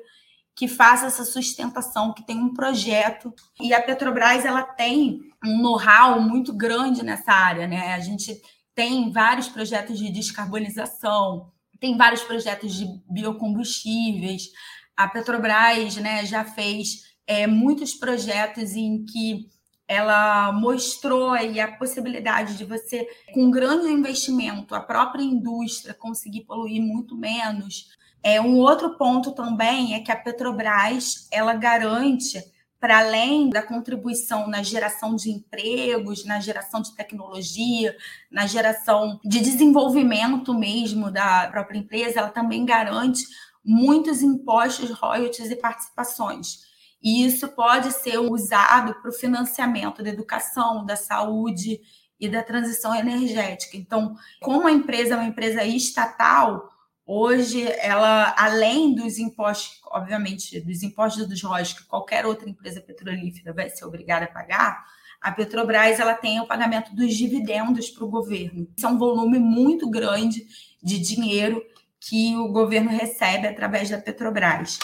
que 0.54 0.66
faça 0.66 1.06
essa 1.06 1.24
sustentação, 1.24 2.12
que 2.12 2.26
tem 2.26 2.38
um 2.38 2.52
projeto. 2.52 3.32
E 3.60 3.72
a 3.72 3.80
Petrobras 3.80 4.44
ela 4.44 4.62
tem 4.62 5.20
um 5.44 5.62
know-how 5.62 6.20
muito 6.20 6.52
grande 6.52 7.04
nessa 7.04 7.32
área, 7.32 7.66
né? 7.66 7.94
A 7.94 8.00
gente 8.00 8.40
tem 8.74 9.10
vários 9.12 9.48
projetos 9.48 9.98
de 9.98 10.10
descarbonização, 10.10 11.52
tem 11.80 11.96
vários 11.96 12.22
projetos 12.22 12.74
de 12.74 12.86
biocombustíveis. 13.08 14.50
A 14.96 15.06
Petrobras, 15.06 15.96
né, 15.96 16.26
já 16.26 16.44
fez 16.44 17.02
é, 17.26 17.46
muitos 17.46 17.94
projetos 17.94 18.72
em 18.74 19.04
que 19.04 19.46
ela 19.88 20.52
mostrou 20.52 21.30
aí 21.30 21.58
a 21.58 21.72
possibilidade 21.72 22.58
de 22.58 22.64
você, 22.64 23.08
com 23.32 23.50
grande 23.50 23.88
investimento, 23.88 24.74
a 24.74 24.80
própria 24.80 25.22
indústria 25.22 25.94
conseguir 25.94 26.42
poluir 26.42 26.82
muito 26.82 27.16
menos. 27.16 27.88
É, 28.22 28.38
um 28.38 28.58
outro 28.58 28.98
ponto 28.98 29.32
também 29.32 29.94
é 29.94 30.00
que 30.00 30.12
a 30.12 30.16
Petrobras 30.16 31.26
ela 31.32 31.54
garante, 31.54 32.38
para 32.78 32.98
além 32.98 33.48
da 33.48 33.62
contribuição 33.62 34.46
na 34.46 34.62
geração 34.62 35.16
de 35.16 35.30
empregos, 35.30 36.24
na 36.26 36.38
geração 36.38 36.82
de 36.82 36.94
tecnologia, 36.94 37.96
na 38.30 38.46
geração 38.46 39.18
de 39.24 39.40
desenvolvimento 39.40 40.52
mesmo 40.52 41.10
da 41.10 41.48
própria 41.48 41.78
empresa, 41.78 42.20
ela 42.20 42.28
também 42.28 42.64
garante 42.66 43.24
muitos 43.64 44.22
impostos, 44.22 44.90
royalties 44.90 45.50
e 45.50 45.56
participações. 45.56 46.67
E 47.02 47.24
isso 47.24 47.48
pode 47.48 47.92
ser 47.92 48.18
usado 48.18 48.94
para 49.00 49.10
o 49.10 49.14
financiamento 49.14 50.02
da 50.02 50.10
educação, 50.10 50.84
da 50.84 50.96
saúde 50.96 51.80
e 52.18 52.28
da 52.28 52.42
transição 52.42 52.94
energética. 52.94 53.76
Então, 53.76 54.16
como 54.40 54.66
a 54.66 54.72
empresa 54.72 55.14
é 55.14 55.16
uma 55.16 55.28
empresa 55.28 55.64
estatal, 55.64 56.68
hoje 57.06 57.62
ela, 57.78 58.34
além 58.36 58.94
dos 58.94 59.18
impostos, 59.18 59.80
obviamente, 59.86 60.60
dos 60.60 60.82
impostos 60.82 61.26
dos 61.26 61.42
royalties 61.42 61.78
que 61.78 61.86
qualquer 61.86 62.26
outra 62.26 62.50
empresa 62.50 62.80
petrolífera 62.80 63.52
vai 63.52 63.70
ser 63.70 63.84
obrigada 63.84 64.24
a 64.24 64.32
pagar, 64.32 64.84
a 65.20 65.32
Petrobras 65.32 65.98
ela 65.98 66.14
tem 66.14 66.40
o 66.40 66.46
pagamento 66.46 66.94
dos 66.94 67.14
dividendos 67.14 67.90
para 67.90 68.04
o 68.04 68.10
governo. 68.10 68.68
Isso 68.76 68.86
é 68.86 68.88
um 68.88 68.98
volume 68.98 69.38
muito 69.38 69.90
grande 69.90 70.46
de 70.82 70.98
dinheiro 70.98 71.62
que 72.00 72.36
o 72.36 72.48
governo 72.48 72.90
recebe 72.90 73.46
através 73.46 73.90
da 73.90 73.98
Petrobras. 73.98 74.78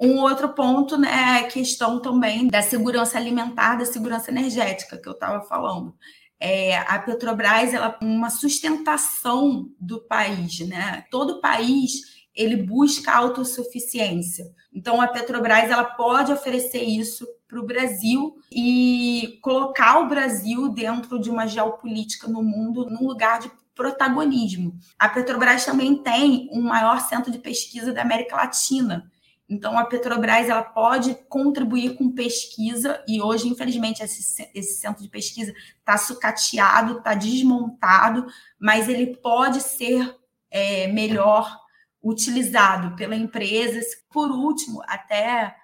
Um 0.00 0.20
outro 0.20 0.48
ponto 0.50 0.98
né, 0.98 1.08
é 1.08 1.38
a 1.38 1.48
questão 1.48 2.00
também 2.00 2.48
da 2.48 2.62
segurança 2.62 3.16
alimentar, 3.16 3.76
da 3.76 3.84
segurança 3.84 4.30
energética, 4.30 4.98
que 4.98 5.08
eu 5.08 5.12
estava 5.12 5.42
falando. 5.42 5.94
É, 6.38 6.76
a 6.78 6.98
Petrobras 6.98 7.72
ela 7.72 7.96
é 8.00 8.04
uma 8.04 8.28
sustentação 8.28 9.70
do 9.80 10.00
país, 10.00 10.60
né? 10.60 11.04
Todo 11.10 11.40
país 11.40 12.14
ele 12.34 12.56
busca 12.56 13.12
autossuficiência. 13.12 14.44
Então 14.72 15.00
a 15.00 15.06
Petrobras 15.06 15.70
ela 15.70 15.84
pode 15.84 16.32
oferecer 16.32 16.82
isso 16.82 17.26
para 17.48 17.60
o 17.60 17.66
Brasil 17.66 18.36
e 18.50 19.38
colocar 19.40 20.00
o 20.00 20.08
Brasil 20.08 20.68
dentro 20.68 21.20
de 21.20 21.30
uma 21.30 21.46
geopolítica 21.46 22.26
no 22.26 22.42
mundo 22.42 22.90
num 22.90 23.06
lugar 23.06 23.38
de 23.38 23.50
protagonismo. 23.74 24.76
A 24.98 25.08
Petrobras 25.08 25.64
também 25.64 25.96
tem 25.96 26.48
um 26.52 26.62
maior 26.62 27.00
centro 27.00 27.30
de 27.30 27.38
pesquisa 27.38 27.92
da 27.92 28.02
América 28.02 28.36
Latina. 28.36 29.10
Então, 29.48 29.78
a 29.78 29.84
Petrobras 29.84 30.48
ela 30.48 30.62
pode 30.62 31.14
contribuir 31.28 31.96
com 31.96 32.10
pesquisa, 32.10 33.02
e 33.06 33.20
hoje, 33.20 33.46
infelizmente, 33.46 34.02
esse, 34.02 34.50
esse 34.54 34.80
centro 34.80 35.02
de 35.02 35.08
pesquisa 35.08 35.52
está 35.78 35.98
sucateado, 35.98 36.98
está 36.98 37.14
desmontado, 37.14 38.26
mas 38.58 38.88
ele 38.88 39.16
pode 39.16 39.60
ser 39.60 40.16
é, 40.50 40.86
melhor 40.86 41.58
utilizado 42.02 42.96
pela 42.96 43.14
empresa. 43.14 43.80
Por 44.10 44.30
último, 44.30 44.82
até 44.86 45.54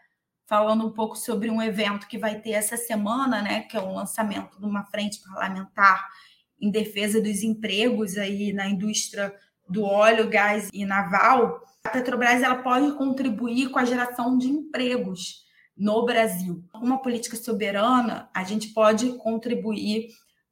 falando 0.47 0.87
um 0.87 0.93
pouco 0.93 1.17
sobre 1.17 1.49
um 1.49 1.63
evento 1.63 2.09
que 2.09 2.19
vai 2.19 2.41
ter 2.41 2.51
essa 2.51 2.77
semana, 2.77 3.41
né, 3.41 3.61
que 3.63 3.77
é 3.77 3.81
o 3.81 3.95
lançamento 3.95 4.59
de 4.59 4.67
uma 4.67 4.85
frente 4.85 5.23
parlamentar 5.23 6.09
em 6.61 6.71
defesa 6.71 7.21
dos 7.21 7.43
empregos 7.43 8.19
aí 8.19 8.53
na 8.53 8.69
indústria 8.69 9.35
do 9.71 9.85
óleo, 9.85 10.29
gás 10.29 10.69
e 10.73 10.85
naval. 10.85 11.63
A 11.85 11.91
Petrobras 11.91 12.43
ela 12.43 12.57
pode 12.57 12.93
contribuir 12.93 13.71
com 13.71 13.79
a 13.79 13.85
geração 13.85 14.37
de 14.37 14.49
empregos 14.49 15.47
no 15.77 16.05
Brasil. 16.05 16.63
Uma 16.75 17.01
política 17.01 17.37
soberana, 17.37 18.29
a 18.35 18.45
gente 18.45 18.69
pode 18.69 19.15
contribuir 19.15 20.09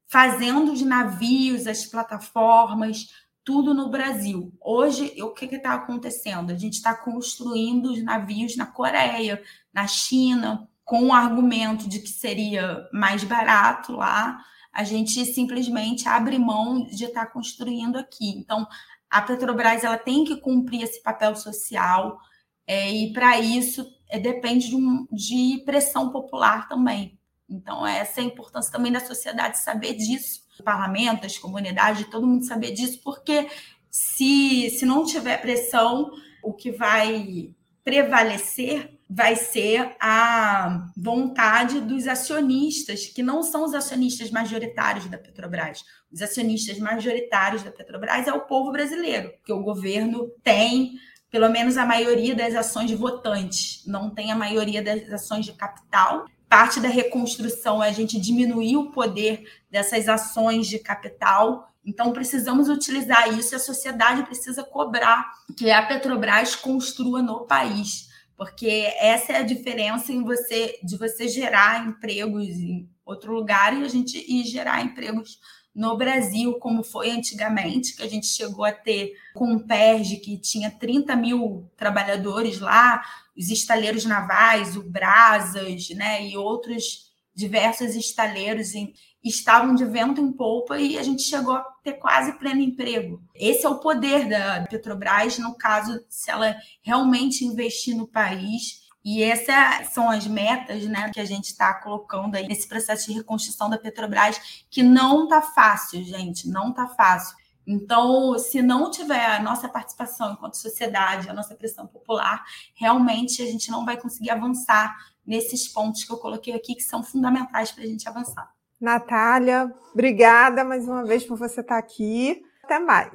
fazendo 0.07 0.73
os 0.73 0.81
navios, 0.81 1.67
as 1.67 1.85
plataformas, 1.85 3.09
tudo 3.45 3.75
no 3.75 3.91
Brasil. 3.91 4.53
Hoje, 4.61 5.15
o 5.23 5.31
que 5.31 5.47
está 5.47 5.75
acontecendo? 5.75 6.51
A 6.51 6.55
gente 6.55 6.75
está 6.75 6.95
construindo 6.95 7.93
os 7.93 8.03
navios 8.03 8.57
na 8.57 8.67
Coreia, 8.67 9.43
na 9.73 9.87
China, 9.87 10.69
com 10.85 11.09
o 11.09 11.13
argumento 11.13 11.89
de 11.89 11.99
que 11.99 12.09
seria 12.09 12.89
mais 12.93 13.23
barato 13.25 13.93
lá. 13.93 14.43
A 14.73 14.85
gente 14.85 15.25
simplesmente 15.27 16.09
abre 16.09 16.39
mão 16.39 16.85
de 16.85 17.05
estar 17.05 17.27
tá 17.27 17.31
construindo 17.31 17.97
aqui. 17.97 18.31
Então, 18.31 18.67
a 19.11 19.23
Petrobras 19.23 19.85
ela 19.85 19.99
tem 19.99 20.25
que 20.25 20.37
cumprir 20.37 20.83
esse 20.83 21.03
papel 21.03 21.35
social, 21.35 22.19
é, 22.67 22.91
e 22.91 23.12
para 23.12 23.38
isso 23.41 23.87
é, 24.09 24.19
depende 24.19 24.69
de, 24.69 24.77
um, 24.77 25.07
de 25.11 25.62
pressão 25.65 26.11
popular 26.11 26.69
também. 26.69 27.19
Então, 27.49 27.87
essa 27.87 28.21
é 28.21 28.25
a 28.25 28.27
importância 28.27 28.71
também 28.71 28.93
da 28.93 29.00
sociedade 29.00 29.59
saber 29.59 29.95
disso, 29.95 30.43
o 30.61 30.62
parlamento, 30.62 31.25
as 31.25 31.38
comunidades, 31.38 32.07
todo 32.11 32.27
mundo 32.27 32.45
saber 32.45 32.73
disso, 32.73 33.00
porque 33.03 33.49
se, 33.91 34.69
se 34.71 34.85
não 34.85 35.05
tiver 35.05 35.41
pressão, 35.41 36.11
o 36.43 36.53
que 36.53 36.71
vai 36.71 37.55
prevalecer 37.88 38.99
vai 39.09 39.35
ser 39.35 39.97
a 39.99 40.90
vontade 40.95 41.80
dos 41.80 42.07
acionistas, 42.07 43.07
que 43.07 43.23
não 43.23 43.42
são 43.42 43.64
os 43.64 43.73
acionistas 43.73 44.30
majoritários 44.30 45.07
da 45.07 45.16
Petrobras. 45.16 45.83
Os 46.12 46.21
acionistas 46.21 46.78
majoritários 46.78 47.62
da 47.62 47.71
Petrobras 47.71 48.28
é 48.28 48.33
o 48.35 48.42
povo 48.42 48.71
brasileiro, 48.71 49.33
que 49.42 49.54
o 49.54 49.62
governo 49.62 50.28
tem 50.42 50.99
pelo 51.30 51.49
menos 51.49 51.78
a 51.78 51.87
maioria 51.87 52.35
das 52.35 52.54
ações 52.54 52.90
votantes, 52.92 53.83
não 53.87 54.11
tem 54.11 54.30
a 54.30 54.37
maioria 54.37 54.83
das 54.83 55.11
ações 55.11 55.47
de 55.47 55.54
capital. 55.54 56.26
Parte 56.47 56.80
da 56.80 56.88
reconstrução 56.88 57.83
é 57.83 57.88
a 57.88 57.92
gente 57.92 58.21
diminuir 58.21 58.76
o 58.76 58.90
poder 58.90 59.45
dessas 59.71 60.11
ações 60.11 60.66
de 60.66 60.78
capital. 60.78 61.68
Então, 61.85 62.12
precisamos 62.12 62.68
utilizar 62.68 63.32
isso 63.38 63.54
e 63.54 63.56
a 63.56 63.61
sociedade 63.61 64.25
precisa 64.25 64.62
cobrar 64.62 65.30
que 65.56 65.70
a 65.70 65.87
Petrobras 65.87 66.54
construa 66.54 67.23
no 67.23 67.47
país, 67.47 68.08
porque 68.37 68.92
essa 68.99 69.32
é 69.32 69.37
a 69.37 69.42
diferença 69.42 70.12
em 70.12 70.23
você 70.23 70.78
de 70.82 70.97
você 70.97 71.28
gerar 71.28 71.87
empregos 71.87 72.49
em 72.49 72.88
outro 73.04 73.32
lugar 73.32 73.76
e 73.76 73.85
a 73.85 73.88
gente 73.88 74.18
e 74.28 74.44
gerar 74.44 74.82
empregos 74.82 75.38
no 75.75 75.97
Brasil, 75.97 76.54
como 76.54 76.82
foi 76.82 77.11
antigamente, 77.11 77.94
que 77.94 78.02
a 78.02 78.08
gente 78.08 78.26
chegou 78.26 78.64
a 78.64 78.73
ter 78.73 79.12
com 79.32 79.54
o 79.54 79.64
PERJ, 79.64 80.16
que 80.16 80.37
tinha 80.37 80.73
30 80.73 81.14
mil 81.14 81.70
trabalhadores 81.76 82.58
lá, 82.58 83.00
os 83.37 83.49
estaleiros 83.49 84.04
navais, 84.04 84.76
o 84.76 84.82
Brasas, 84.82 85.90
né, 85.90 86.26
e 86.26 86.37
outros 86.37 87.08
diversos 87.38 87.95
estaleiros 87.95 88.75
em, 88.75 88.92
estavam 89.23 89.73
de 89.73 89.85
vento 89.85 90.21
em 90.21 90.33
polpa 90.33 90.76
e 90.76 90.99
a 90.99 91.04
gente 91.04 91.23
chegou 91.23 91.54
a 91.54 91.62
ter 91.85 91.92
quase 91.92 92.37
pleno 92.37 92.61
emprego. 92.61 93.23
Esse 93.33 93.64
é 93.64 93.68
o 93.68 93.78
poder 93.78 94.28
da 94.28 94.66
Petrobras, 94.68 95.38
no 95.38 95.54
caso, 95.54 96.04
se 96.09 96.33
ela 96.33 96.57
realmente 96.83 97.45
investir 97.45 97.97
no 97.97 98.09
país 98.09 98.88
e 99.04 99.23
essas 99.23 99.90
são 99.90 100.11
as 100.11 100.26
metas 100.26 100.83
né, 100.87 101.11
que 101.12 101.21
a 101.21 101.25
gente 101.25 101.45
está 101.45 101.73
colocando 101.75 102.34
aí 102.34 102.49
nesse 102.49 102.67
processo 102.67 103.06
de 103.06 103.17
reconstrução 103.17 103.71
da 103.71 103.78
Petrobras, 103.78 104.65
que 104.69 104.82
não 104.82 105.25
está 105.25 105.41
fácil, 105.41 106.02
gente, 106.02 106.49
não 106.49 106.71
está 106.71 106.89
fácil. 106.89 107.36
Então, 107.65 108.36
se 108.36 108.60
não 108.63 108.91
tiver 108.91 109.26
a 109.26 109.41
nossa 109.41 109.69
participação 109.69 110.32
enquanto 110.32 110.56
sociedade, 110.56 111.28
a 111.28 111.34
nossa 111.34 111.54
pressão 111.54 111.86
popular, 111.86 112.43
realmente 112.75 113.43
a 113.43 113.47
gente 113.47 113.71
não 113.71 113.84
vai 113.84 113.97
conseguir 113.97 114.30
avançar 114.30 114.97
nesses 115.28 115.69
pontos 115.69 116.02
que 116.02 116.12
eu 116.12 116.17
coloquei 116.17 116.54
aqui, 116.54 116.75
que 116.75 116.82
são 116.82 117.02
fundamentais 117.04 117.71
para 117.71 117.84
a 117.84 117.86
gente 117.86 118.08
avançar. 118.08 118.50
Natália, 118.80 119.71
obrigada 119.93 120.64
mais 120.64 120.88
uma 120.88 121.04
vez 121.04 121.25
por 121.25 121.36
você 121.36 121.60
estar 121.60 121.76
aqui. 121.76 122.43
Até 122.64 122.78
mais. 122.78 123.12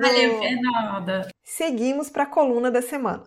Valeu, 0.00 0.38
Fernanda. 0.38 1.28
Seguimos 1.42 2.08
para 2.08 2.22
a 2.22 2.26
coluna 2.26 2.70
da 2.70 2.82
semana. 2.82 3.24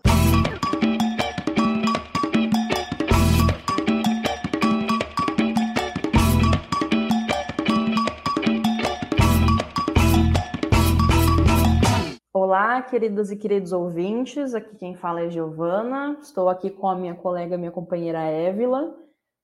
Olá, 12.61 12.81
queridas 12.81 13.31
e 13.31 13.37
queridos 13.37 13.71
ouvintes. 13.71 14.53
Aqui 14.53 14.75
quem 14.75 14.93
fala 14.93 15.21
é 15.21 15.29
Giovana. 15.29 16.17
Estou 16.21 16.49
aqui 16.49 16.69
com 16.69 16.89
a 16.89 16.95
minha 16.95 17.15
colega, 17.15 17.57
minha 17.57 17.71
companheira 17.71 18.19
Évila, 18.19 18.93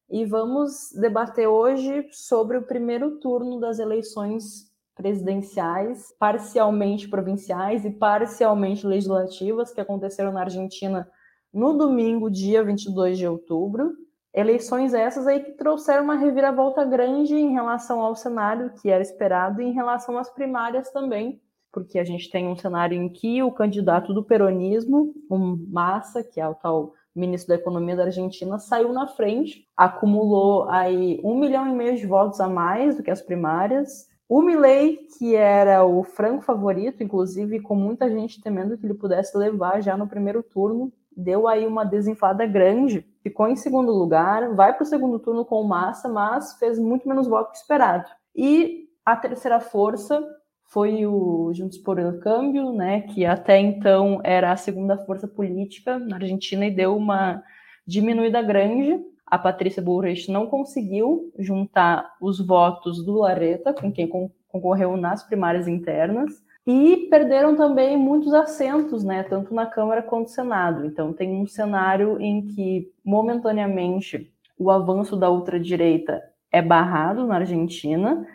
e 0.10 0.26
vamos 0.26 0.92
debater 1.00 1.48
hoje 1.48 2.10
sobre 2.12 2.58
o 2.58 2.64
primeiro 2.64 3.18
turno 3.22 3.58
das 3.58 3.80
eleições 3.80 4.70
presidenciais, 4.94 6.14
parcialmente 6.20 7.08
provinciais 7.08 7.86
e 7.86 7.90
parcialmente 7.90 8.86
legislativas 8.86 9.72
que 9.72 9.80
aconteceram 9.80 10.34
na 10.34 10.42
Argentina 10.42 11.10
no 11.54 11.72
domingo, 11.72 12.30
dia 12.30 12.66
22 12.66 13.18
de 13.18 13.26
outubro. 13.26 13.94
Eleições 14.34 14.94
essas 14.94 15.26
aí 15.26 15.40
que 15.40 15.54
trouxeram 15.54 16.04
uma 16.04 16.16
reviravolta 16.16 16.84
grande 16.84 17.34
em 17.34 17.54
relação 17.54 18.02
ao 18.02 18.14
cenário 18.14 18.74
que 18.74 18.90
era 18.90 19.02
esperado 19.02 19.62
e 19.62 19.66
em 19.66 19.72
relação 19.72 20.18
às 20.18 20.30
primárias 20.30 20.92
também, 20.92 21.42
porque 21.76 22.00
a 22.00 22.06
gente 22.06 22.32
tem 22.32 22.48
um 22.48 22.56
cenário 22.56 22.98
em 22.98 23.10
que 23.10 23.44
o 23.44 23.52
candidato 23.52 24.14
do 24.14 24.24
peronismo, 24.24 25.14
o 25.30 25.38
Massa, 25.38 26.24
que 26.24 26.40
é 26.40 26.48
o 26.48 26.56
tal 26.56 26.94
ministro 27.14 27.50
da 27.50 27.62
Economia 27.62 27.98
da 27.98 28.06
Argentina, 28.06 28.58
saiu 28.58 28.94
na 28.94 29.08
frente, 29.08 29.68
acumulou 29.76 30.70
aí 30.70 31.20
um 31.22 31.38
milhão 31.38 31.68
e 31.68 31.76
meio 31.76 31.98
de 31.98 32.08
votos 32.08 32.40
a 32.40 32.48
mais 32.48 32.96
do 32.96 33.04
que 33.04 33.12
as 33.12 33.22
primárias. 33.22 34.08
O 34.28 34.42
Milley, 34.42 35.00
que 35.18 35.36
era 35.36 35.86
o 35.86 36.02
franco 36.02 36.44
favorito, 36.46 37.04
inclusive 37.04 37.60
com 37.60 37.76
muita 37.76 38.10
gente 38.10 38.42
temendo 38.42 38.78
que 38.78 38.86
ele 38.86 38.94
pudesse 38.94 39.38
levar 39.38 39.82
já 39.82 39.98
no 39.98 40.08
primeiro 40.08 40.42
turno, 40.42 40.94
deu 41.16 41.46
aí 41.46 41.68
uma 41.68 41.84
desinflada 41.84 42.46
grande, 42.46 43.06
ficou 43.22 43.50
em 43.50 43.58
segundo 43.58 43.92
lugar, 43.92 44.56
vai 44.56 44.74
para 44.74 44.84
o 44.84 44.88
segundo 44.88 45.20
turno 45.20 45.44
com 45.44 45.60
o 45.60 45.68
Massa, 45.68 46.08
mas 46.08 46.54
fez 46.58 46.80
muito 46.80 47.08
menos 47.08 47.28
votos 47.28 47.52
que 47.52 47.58
esperado. 47.58 48.10
E 48.34 48.86
a 49.06 49.16
terceira 49.18 49.60
força 49.60 50.26
foi 50.68 51.06
o 51.06 51.54
Juntos 51.54 51.78
por 51.78 52.00
el 52.00 52.20
Câmbio, 52.20 52.74
né, 52.74 53.02
que 53.02 53.26
até 53.26 53.60
então 53.60 54.20
era 54.24 54.52
a 54.52 54.58
segunda 54.58 54.98
força 54.98 55.28
política 55.28 55.98
na 56.00 56.18
Argentina 56.18 56.66
e 56.66 56.72
deu 56.72 56.96
uma 56.96 57.44
diminuída 57.88 58.42
grande. 58.42 59.00
A 59.26 59.38
Patrícia 59.38 59.82
Bullrich 59.82 60.32
não 60.32 60.48
conseguiu 60.48 61.32
juntar 61.40 62.16
os 62.22 62.46
votos 62.46 63.04
do 63.04 63.20
Lareta, 63.20 63.74
com 63.74 63.92
quem 63.92 64.08
concorreu 64.48 64.98
nas 64.98 65.24
primárias 65.24 65.68
internas, 65.68 66.44
e 66.68 67.08
perderam 67.10 67.56
também 67.56 67.96
muitos 67.96 68.34
assentos, 68.34 69.04
né, 69.04 69.24
tanto 69.24 69.54
na 69.54 69.66
Câmara 69.66 70.02
quanto 70.02 70.24
no 70.24 70.30
Senado. 70.30 70.86
Então 70.86 71.14
tem 71.14 71.32
um 71.32 71.46
cenário 71.46 72.20
em 72.20 72.42
que 72.48 72.92
momentaneamente 73.04 74.32
o 74.58 74.72
avanço 74.72 75.16
da 75.16 75.30
ultradireita 75.30 76.24
é 76.52 76.62
barrado 76.62 77.28
na 77.28 77.36
Argentina, 77.36 78.26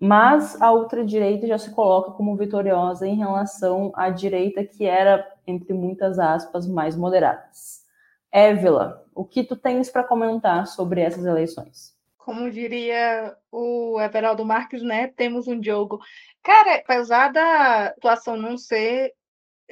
mas 0.00 0.60
a 0.62 0.72
ultradireita 0.72 1.46
já 1.46 1.58
se 1.58 1.70
coloca 1.72 2.12
como 2.12 2.34
vitoriosa 2.34 3.06
em 3.06 3.16
relação 3.16 3.92
à 3.94 4.08
direita 4.08 4.64
que 4.64 4.86
era, 4.86 5.30
entre 5.46 5.74
muitas 5.74 6.18
aspas, 6.18 6.66
mais 6.66 6.96
moderadas. 6.96 7.84
Évila, 8.32 9.06
o 9.14 9.24
que 9.24 9.44
tu 9.44 9.54
tens 9.54 9.90
para 9.90 10.02
comentar 10.02 10.66
sobre 10.66 11.02
essas 11.02 11.26
eleições? 11.26 11.94
Como 12.16 12.50
diria 12.50 13.36
o 13.52 14.00
Everaldo 14.00 14.44
Marques, 14.44 14.82
né? 14.82 15.08
Temos 15.08 15.46
um 15.46 15.62
jogo. 15.62 16.00
Cara, 16.42 16.76
apesar 16.76 17.30
da 17.30 17.86
atuação 17.88 18.36
não 18.36 18.56
ser 18.56 19.12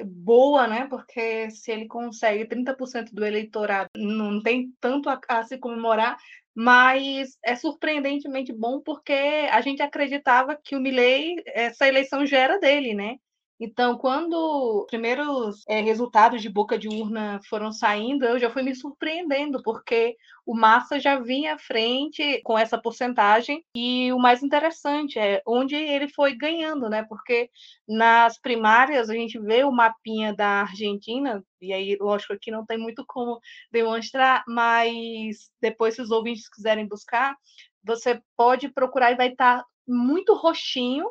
boa, 0.04 0.66
né? 0.66 0.86
Porque 0.90 1.50
se 1.50 1.70
ele 1.70 1.86
consegue 1.86 2.44
30% 2.44 3.12
do 3.12 3.24
eleitorado, 3.24 3.88
não 3.96 4.42
tem 4.42 4.72
tanto 4.80 5.08
a, 5.08 5.18
a 5.28 5.42
se 5.44 5.56
comemorar, 5.56 6.18
mas 6.60 7.38
é 7.44 7.54
surpreendentemente 7.54 8.52
bom 8.52 8.80
porque 8.80 9.12
a 9.12 9.60
gente 9.60 9.80
acreditava 9.80 10.56
que 10.56 10.74
o 10.74 10.80
Milley, 10.80 11.36
essa 11.46 11.86
eleição 11.86 12.26
já 12.26 12.38
era 12.38 12.58
dele, 12.58 12.94
né? 12.94 13.14
Então, 13.60 13.98
quando 13.98 14.34
os 14.82 14.86
primeiros 14.86 15.64
é, 15.68 15.80
resultados 15.80 16.40
de 16.40 16.48
boca 16.48 16.78
de 16.78 16.86
urna 16.88 17.40
foram 17.48 17.72
saindo, 17.72 18.24
eu 18.24 18.38
já 18.38 18.48
fui 18.48 18.62
me 18.62 18.72
surpreendendo, 18.74 19.60
porque 19.64 20.16
o 20.46 20.54
Massa 20.54 21.00
já 21.00 21.18
vinha 21.18 21.54
à 21.54 21.58
frente 21.58 22.40
com 22.44 22.56
essa 22.56 22.80
porcentagem, 22.80 23.64
e 23.74 24.12
o 24.12 24.18
mais 24.18 24.44
interessante 24.44 25.18
é 25.18 25.42
onde 25.44 25.74
ele 25.74 26.08
foi 26.08 26.36
ganhando, 26.36 26.88
né? 26.88 27.04
Porque 27.08 27.50
nas 27.88 28.38
primárias 28.40 29.10
a 29.10 29.14
gente 29.14 29.38
vê 29.40 29.64
o 29.64 29.72
mapinha 29.72 30.32
da 30.32 30.62
Argentina, 30.62 31.44
e 31.60 31.72
aí, 31.72 31.96
lógico, 32.00 32.34
aqui 32.34 32.52
não 32.52 32.64
tem 32.64 32.78
muito 32.78 33.04
como 33.08 33.40
demonstrar, 33.72 34.44
mas 34.46 35.50
depois, 35.60 35.96
se 35.96 36.02
os 36.02 36.12
ouvintes 36.12 36.48
quiserem 36.48 36.86
buscar, 36.86 37.36
você 37.82 38.22
pode 38.36 38.68
procurar 38.68 39.10
e 39.10 39.16
vai 39.16 39.28
estar 39.30 39.64
muito 39.86 40.34
roxinho 40.34 41.10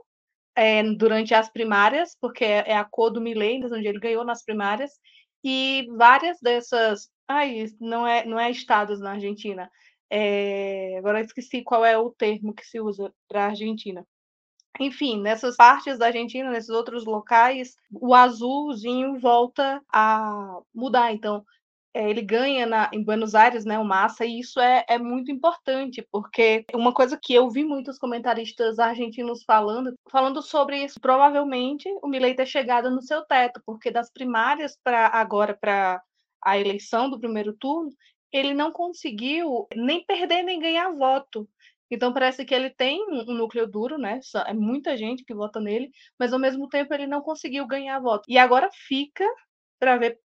é, 0.58 0.82
durante 0.96 1.36
as 1.36 1.50
primárias, 1.50 2.18
porque 2.20 2.44
é, 2.44 2.72
é 2.72 2.76
a 2.76 2.84
cor 2.84 3.12
do 3.12 3.22
Milley, 3.22 3.64
onde 3.64 3.88
ele 3.88 4.00
ganhou 4.00 4.26
nas 4.26 4.44
primárias, 4.44 4.92
e 5.44 5.88
várias 5.96 6.40
dessas. 6.42 7.10
Ai, 7.28 7.68
não 7.80 8.08
é, 8.08 8.26
não 8.26 8.40
é 8.40 8.50
estados 8.50 9.00
na 9.00 9.12
Argentina. 9.12 9.70
É, 10.10 10.98
agora 10.98 11.22
esqueci 11.22 11.62
qual 11.64 11.86
é 11.86 11.96
o 11.98 12.10
termo 12.10 12.56
que 12.56 12.66
se 12.66 12.80
usa 12.80 13.14
para 13.28 13.46
a 13.46 13.48
Argentina. 13.50 14.06
Enfim, 14.80 15.22
nessas 15.22 15.56
partes 15.56 15.98
da 16.00 16.08
Argentina, 16.08 16.50
nesses 16.50 16.70
outros 16.70 17.06
locais, 17.06 17.76
o 17.92 18.16
azulzinho 18.16 19.20
volta 19.20 19.82
a 19.92 20.60
mudar. 20.74 21.14
Então, 21.14 21.46
é, 21.94 22.10
ele 22.10 22.22
ganha 22.22 22.66
na, 22.66 22.90
em 22.94 23.04
Buenos 23.04 23.34
Aires, 23.34 23.66
né, 23.66 23.80
o 23.80 23.84
Massa, 23.84 24.26
e 24.26 24.40
isso 24.40 24.60
é, 24.60 24.86
é 24.88 24.98
muito 24.98 25.32
importante, 25.32 26.06
porque 26.12 26.66
uma 26.74 26.94
coisa 26.94 27.20
que 27.22 27.34
eu 27.34 27.50
vi 27.50 27.64
muitos 27.64 27.98
comentaristas 27.98 28.80
argentinos 28.80 29.44
falando, 29.44 29.94
falando 30.12 30.42
sobre 30.42 30.84
isso, 30.84 31.00
provavelmente 31.00 31.90
o 32.04 32.08
Milei 32.08 32.36
ter 32.36 32.46
chegado 32.46 32.92
no 32.92 33.02
seu 33.02 33.24
teto, 33.24 33.62
porque 33.66 33.90
das 33.92 34.12
primárias 34.12 34.78
para 34.84 35.08
agora 35.08 35.58
para 35.60 36.02
a 36.44 36.58
eleição 36.58 37.10
do 37.10 37.20
primeiro 37.20 37.54
turno, 37.54 37.90
ele 38.32 38.54
não 38.54 38.72
conseguiu 38.72 39.68
nem 39.76 40.06
perder 40.06 40.44
nem 40.44 40.60
ganhar 40.60 40.92
voto. 40.92 41.50
Então 41.90 42.14
parece 42.14 42.44
que 42.46 42.54
ele 42.54 42.70
tem 42.70 43.02
um 43.10 43.34
núcleo 43.34 43.66
duro, 43.66 43.98
né? 43.98 44.20
É 44.46 44.54
muita 44.54 44.98
gente 44.98 45.24
que 45.24 45.34
vota 45.34 45.60
nele, 45.60 45.90
mas 46.20 46.34
ao 46.34 46.40
mesmo 46.40 46.68
tempo 46.68 46.94
ele 46.94 47.08
não 47.08 47.22
conseguiu 47.22 47.66
ganhar 47.66 48.00
voto. 48.00 48.26
E 48.28 48.38
agora 48.38 48.70
fica 48.74 49.26
para 49.80 49.98
ver 49.98 50.20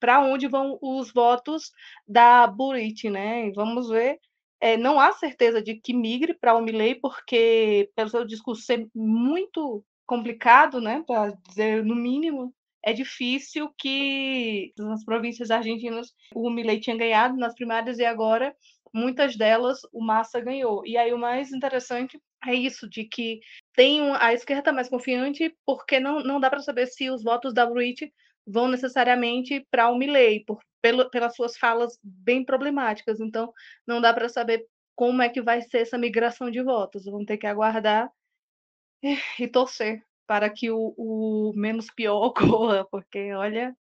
para 0.00 0.20
onde 0.20 0.48
vão 0.48 0.78
os 0.82 1.12
votos 1.12 1.70
da 2.06 2.46
Buriti, 2.46 3.08
né? 3.08 3.50
vamos 3.52 3.88
ver. 3.88 4.18
É, 4.60 4.76
não 4.76 4.98
há 4.98 5.12
certeza 5.12 5.60
de 5.62 5.74
que 5.74 5.92
migre 5.92 6.34
para 6.34 6.54
o 6.54 6.62
Milley, 6.62 6.94
porque, 6.94 7.90
pelo 7.94 8.08
seu 8.08 8.24
discurso 8.24 8.62
ser 8.62 8.88
muito 8.94 9.84
complicado, 10.06 10.80
né, 10.80 11.02
para 11.06 11.32
dizer 11.48 11.84
no 11.84 11.94
mínimo, 11.94 12.54
é 12.82 12.92
difícil 12.92 13.70
que 13.78 14.72
nas 14.78 15.04
províncias 15.04 15.50
argentinas 15.50 16.12
o 16.34 16.50
Milley 16.50 16.80
tinha 16.80 16.96
ganhado 16.96 17.36
nas 17.36 17.54
primárias 17.54 17.98
e 17.98 18.04
agora 18.04 18.54
muitas 18.92 19.36
delas 19.36 19.80
o 19.92 20.02
Massa 20.04 20.40
ganhou. 20.40 20.86
E 20.86 20.96
aí 20.96 21.12
o 21.12 21.18
mais 21.18 21.52
interessante 21.52 22.20
é 22.46 22.54
isso, 22.54 22.88
de 22.88 23.04
que 23.04 23.40
tem 23.74 24.00
a 24.16 24.32
esquerda 24.32 24.72
mais 24.72 24.88
confiante, 24.88 25.54
porque 25.66 25.98
não, 25.98 26.22
não 26.22 26.38
dá 26.38 26.48
para 26.48 26.60
saber 26.60 26.86
se 26.86 27.10
os 27.10 27.22
votos 27.22 27.52
da 27.52 27.66
Bruit 27.66 28.12
vão 28.46 28.68
necessariamente 28.68 29.66
para 29.70 29.90
o 29.90 29.96
Milley, 29.96 30.44
por, 30.44 30.60
pelo, 30.82 31.10
pelas 31.10 31.34
suas 31.34 31.56
falas 31.56 31.98
bem 32.02 32.44
problemáticas. 32.44 33.20
Então, 33.20 33.52
não 33.86 34.00
dá 34.00 34.12
para 34.12 34.28
saber 34.28 34.66
como 34.94 35.22
é 35.22 35.28
que 35.28 35.42
vai 35.42 35.62
ser 35.62 35.78
essa 35.78 35.98
migração 35.98 36.50
de 36.50 36.62
votos. 36.62 37.04
Vamos 37.04 37.26
ter 37.26 37.38
que 37.38 37.46
aguardar 37.46 38.10
e 39.38 39.48
torcer 39.48 40.02
para 40.26 40.48
que 40.50 40.70
o, 40.70 40.94
o 40.96 41.52
menos 41.54 41.86
pior 41.90 42.22
ocorra, 42.26 42.86
porque 42.90 43.32
olha, 43.34 43.76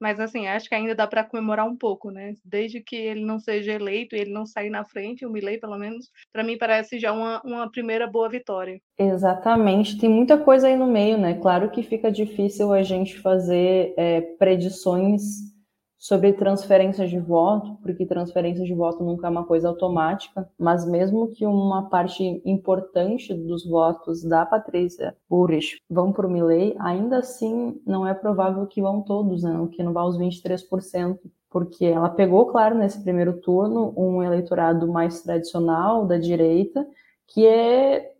mas 0.00 0.20
assim, 0.20 0.46
acho 0.46 0.68
que 0.68 0.74
ainda 0.74 0.94
dá 0.94 1.06
para 1.06 1.24
comemorar 1.24 1.66
um 1.66 1.76
pouco, 1.76 2.10
né? 2.10 2.34
Desde 2.44 2.80
que 2.80 2.96
ele 2.96 3.24
não 3.24 3.38
seja 3.38 3.72
eleito 3.72 4.14
e 4.14 4.20
ele 4.20 4.32
não 4.32 4.46
sair 4.46 4.70
na 4.70 4.84
frente, 4.84 5.24
o 5.24 5.30
Milley, 5.30 5.58
pelo 5.58 5.78
menos, 5.78 6.10
para 6.32 6.44
mim 6.44 6.58
parece 6.58 6.98
já 6.98 7.12
uma, 7.12 7.40
uma 7.42 7.70
primeira 7.70 8.06
boa 8.06 8.28
vitória. 8.28 8.80
Exatamente, 8.98 9.98
tem 9.98 10.08
muita 10.08 10.38
coisa 10.38 10.68
aí 10.68 10.76
no 10.76 10.86
meio, 10.86 11.18
né? 11.18 11.34
Claro 11.34 11.70
que 11.70 11.82
fica 11.82 12.10
difícil 12.10 12.72
a 12.72 12.82
gente 12.82 13.18
fazer 13.18 13.94
é, 13.96 14.20
predições 14.20 15.55
sobre 15.98 16.32
transferência 16.32 17.06
de 17.06 17.18
voto, 17.18 17.78
porque 17.82 18.06
transferência 18.06 18.64
de 18.64 18.74
voto 18.74 19.02
nunca 19.02 19.26
é 19.26 19.30
uma 19.30 19.44
coisa 19.44 19.68
automática, 19.68 20.48
mas 20.58 20.86
mesmo 20.86 21.28
que 21.28 21.46
uma 21.46 21.88
parte 21.88 22.40
importante 22.44 23.32
dos 23.32 23.66
votos 23.66 24.22
da 24.22 24.44
Patrícia 24.44 25.16
Burrich 25.28 25.80
vão 25.88 26.12
para 26.12 26.26
o 26.26 26.30
Milley, 26.30 26.76
ainda 26.78 27.18
assim 27.18 27.80
não 27.86 28.06
é 28.06 28.12
provável 28.12 28.66
que 28.66 28.82
vão 28.82 29.02
todos, 29.02 29.42
né? 29.42 29.68
que 29.72 29.82
não 29.82 29.92
vá 29.92 30.02
aos 30.02 30.18
23%, 30.18 31.18
porque 31.50 31.86
ela 31.86 32.10
pegou, 32.10 32.46
claro, 32.46 32.76
nesse 32.76 33.02
primeiro 33.02 33.40
turno, 33.40 33.94
um 33.96 34.22
eleitorado 34.22 34.86
mais 34.86 35.22
tradicional 35.22 36.06
da 36.06 36.18
direita, 36.18 36.86
que 37.26 37.46
é 37.46 38.12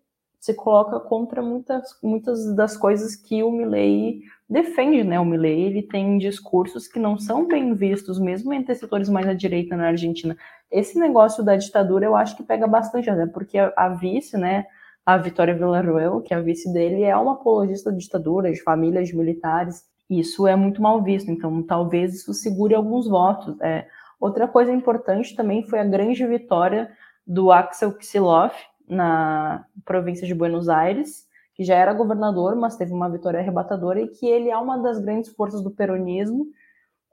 se 0.46 0.54
coloca 0.54 1.00
contra 1.00 1.42
muitas, 1.42 1.98
muitas 2.00 2.54
das 2.54 2.76
coisas 2.76 3.16
que 3.16 3.42
o 3.42 3.50
Milley 3.50 4.20
defende, 4.48 5.02
né? 5.02 5.18
O 5.18 5.24
Milley 5.24 5.62
ele 5.62 5.82
tem 5.82 6.18
discursos 6.18 6.86
que 6.86 6.98
não 6.98 7.18
são 7.18 7.46
bem 7.46 7.74
vistos, 7.74 8.18
mesmo 8.18 8.52
entre 8.52 8.74
setores 8.74 9.08
mais 9.08 9.26
à 9.26 9.34
direita 9.34 9.76
na 9.76 9.88
Argentina. 9.88 10.36
Esse 10.70 10.98
negócio 10.98 11.44
da 11.44 11.56
ditadura 11.56 12.06
eu 12.06 12.16
acho 12.16 12.36
que 12.36 12.42
pega 12.42 12.66
bastante, 12.66 13.10
né? 13.10 13.26
Porque 13.26 13.58
a, 13.58 13.72
a 13.76 13.88
vice, 13.88 14.36
né? 14.36 14.66
A 15.04 15.16
Vitória 15.16 15.54
Villarroel, 15.54 16.20
que 16.20 16.34
é 16.34 16.36
a 16.36 16.40
vice 16.40 16.72
dele, 16.72 17.02
é 17.02 17.16
uma 17.16 17.34
apologista 17.34 17.92
da 17.92 17.96
ditadura, 17.96 18.52
de 18.52 18.60
famílias 18.62 19.12
militares. 19.12 19.84
Isso 20.10 20.46
é 20.46 20.56
muito 20.56 20.82
mal 20.82 21.02
visto, 21.02 21.30
então 21.30 21.62
talvez 21.62 22.14
isso 22.14 22.34
segure 22.34 22.74
alguns 22.74 23.08
votos. 23.08 23.60
É. 23.60 23.86
Outra 24.18 24.48
coisa 24.48 24.72
importante 24.72 25.36
também 25.36 25.62
foi 25.62 25.78
a 25.78 25.84
grande 25.84 26.26
vitória 26.26 26.90
do 27.26 27.52
Axel 27.52 27.92
Kicillof, 27.92 28.54
na 28.88 29.64
província 29.84 30.26
de 30.26 30.34
Buenos 30.34 30.68
Aires, 30.68 31.25
que 31.56 31.64
já 31.64 31.74
era 31.74 31.94
governador, 31.94 32.54
mas 32.54 32.76
teve 32.76 32.92
uma 32.92 33.08
vitória 33.08 33.40
arrebatadora 33.40 34.00
e 34.00 34.08
que 34.08 34.26
ele 34.26 34.50
é 34.50 34.58
uma 34.58 34.76
das 34.76 34.98
grandes 34.98 35.30
forças 35.32 35.62
do 35.62 35.70
peronismo, 35.70 36.46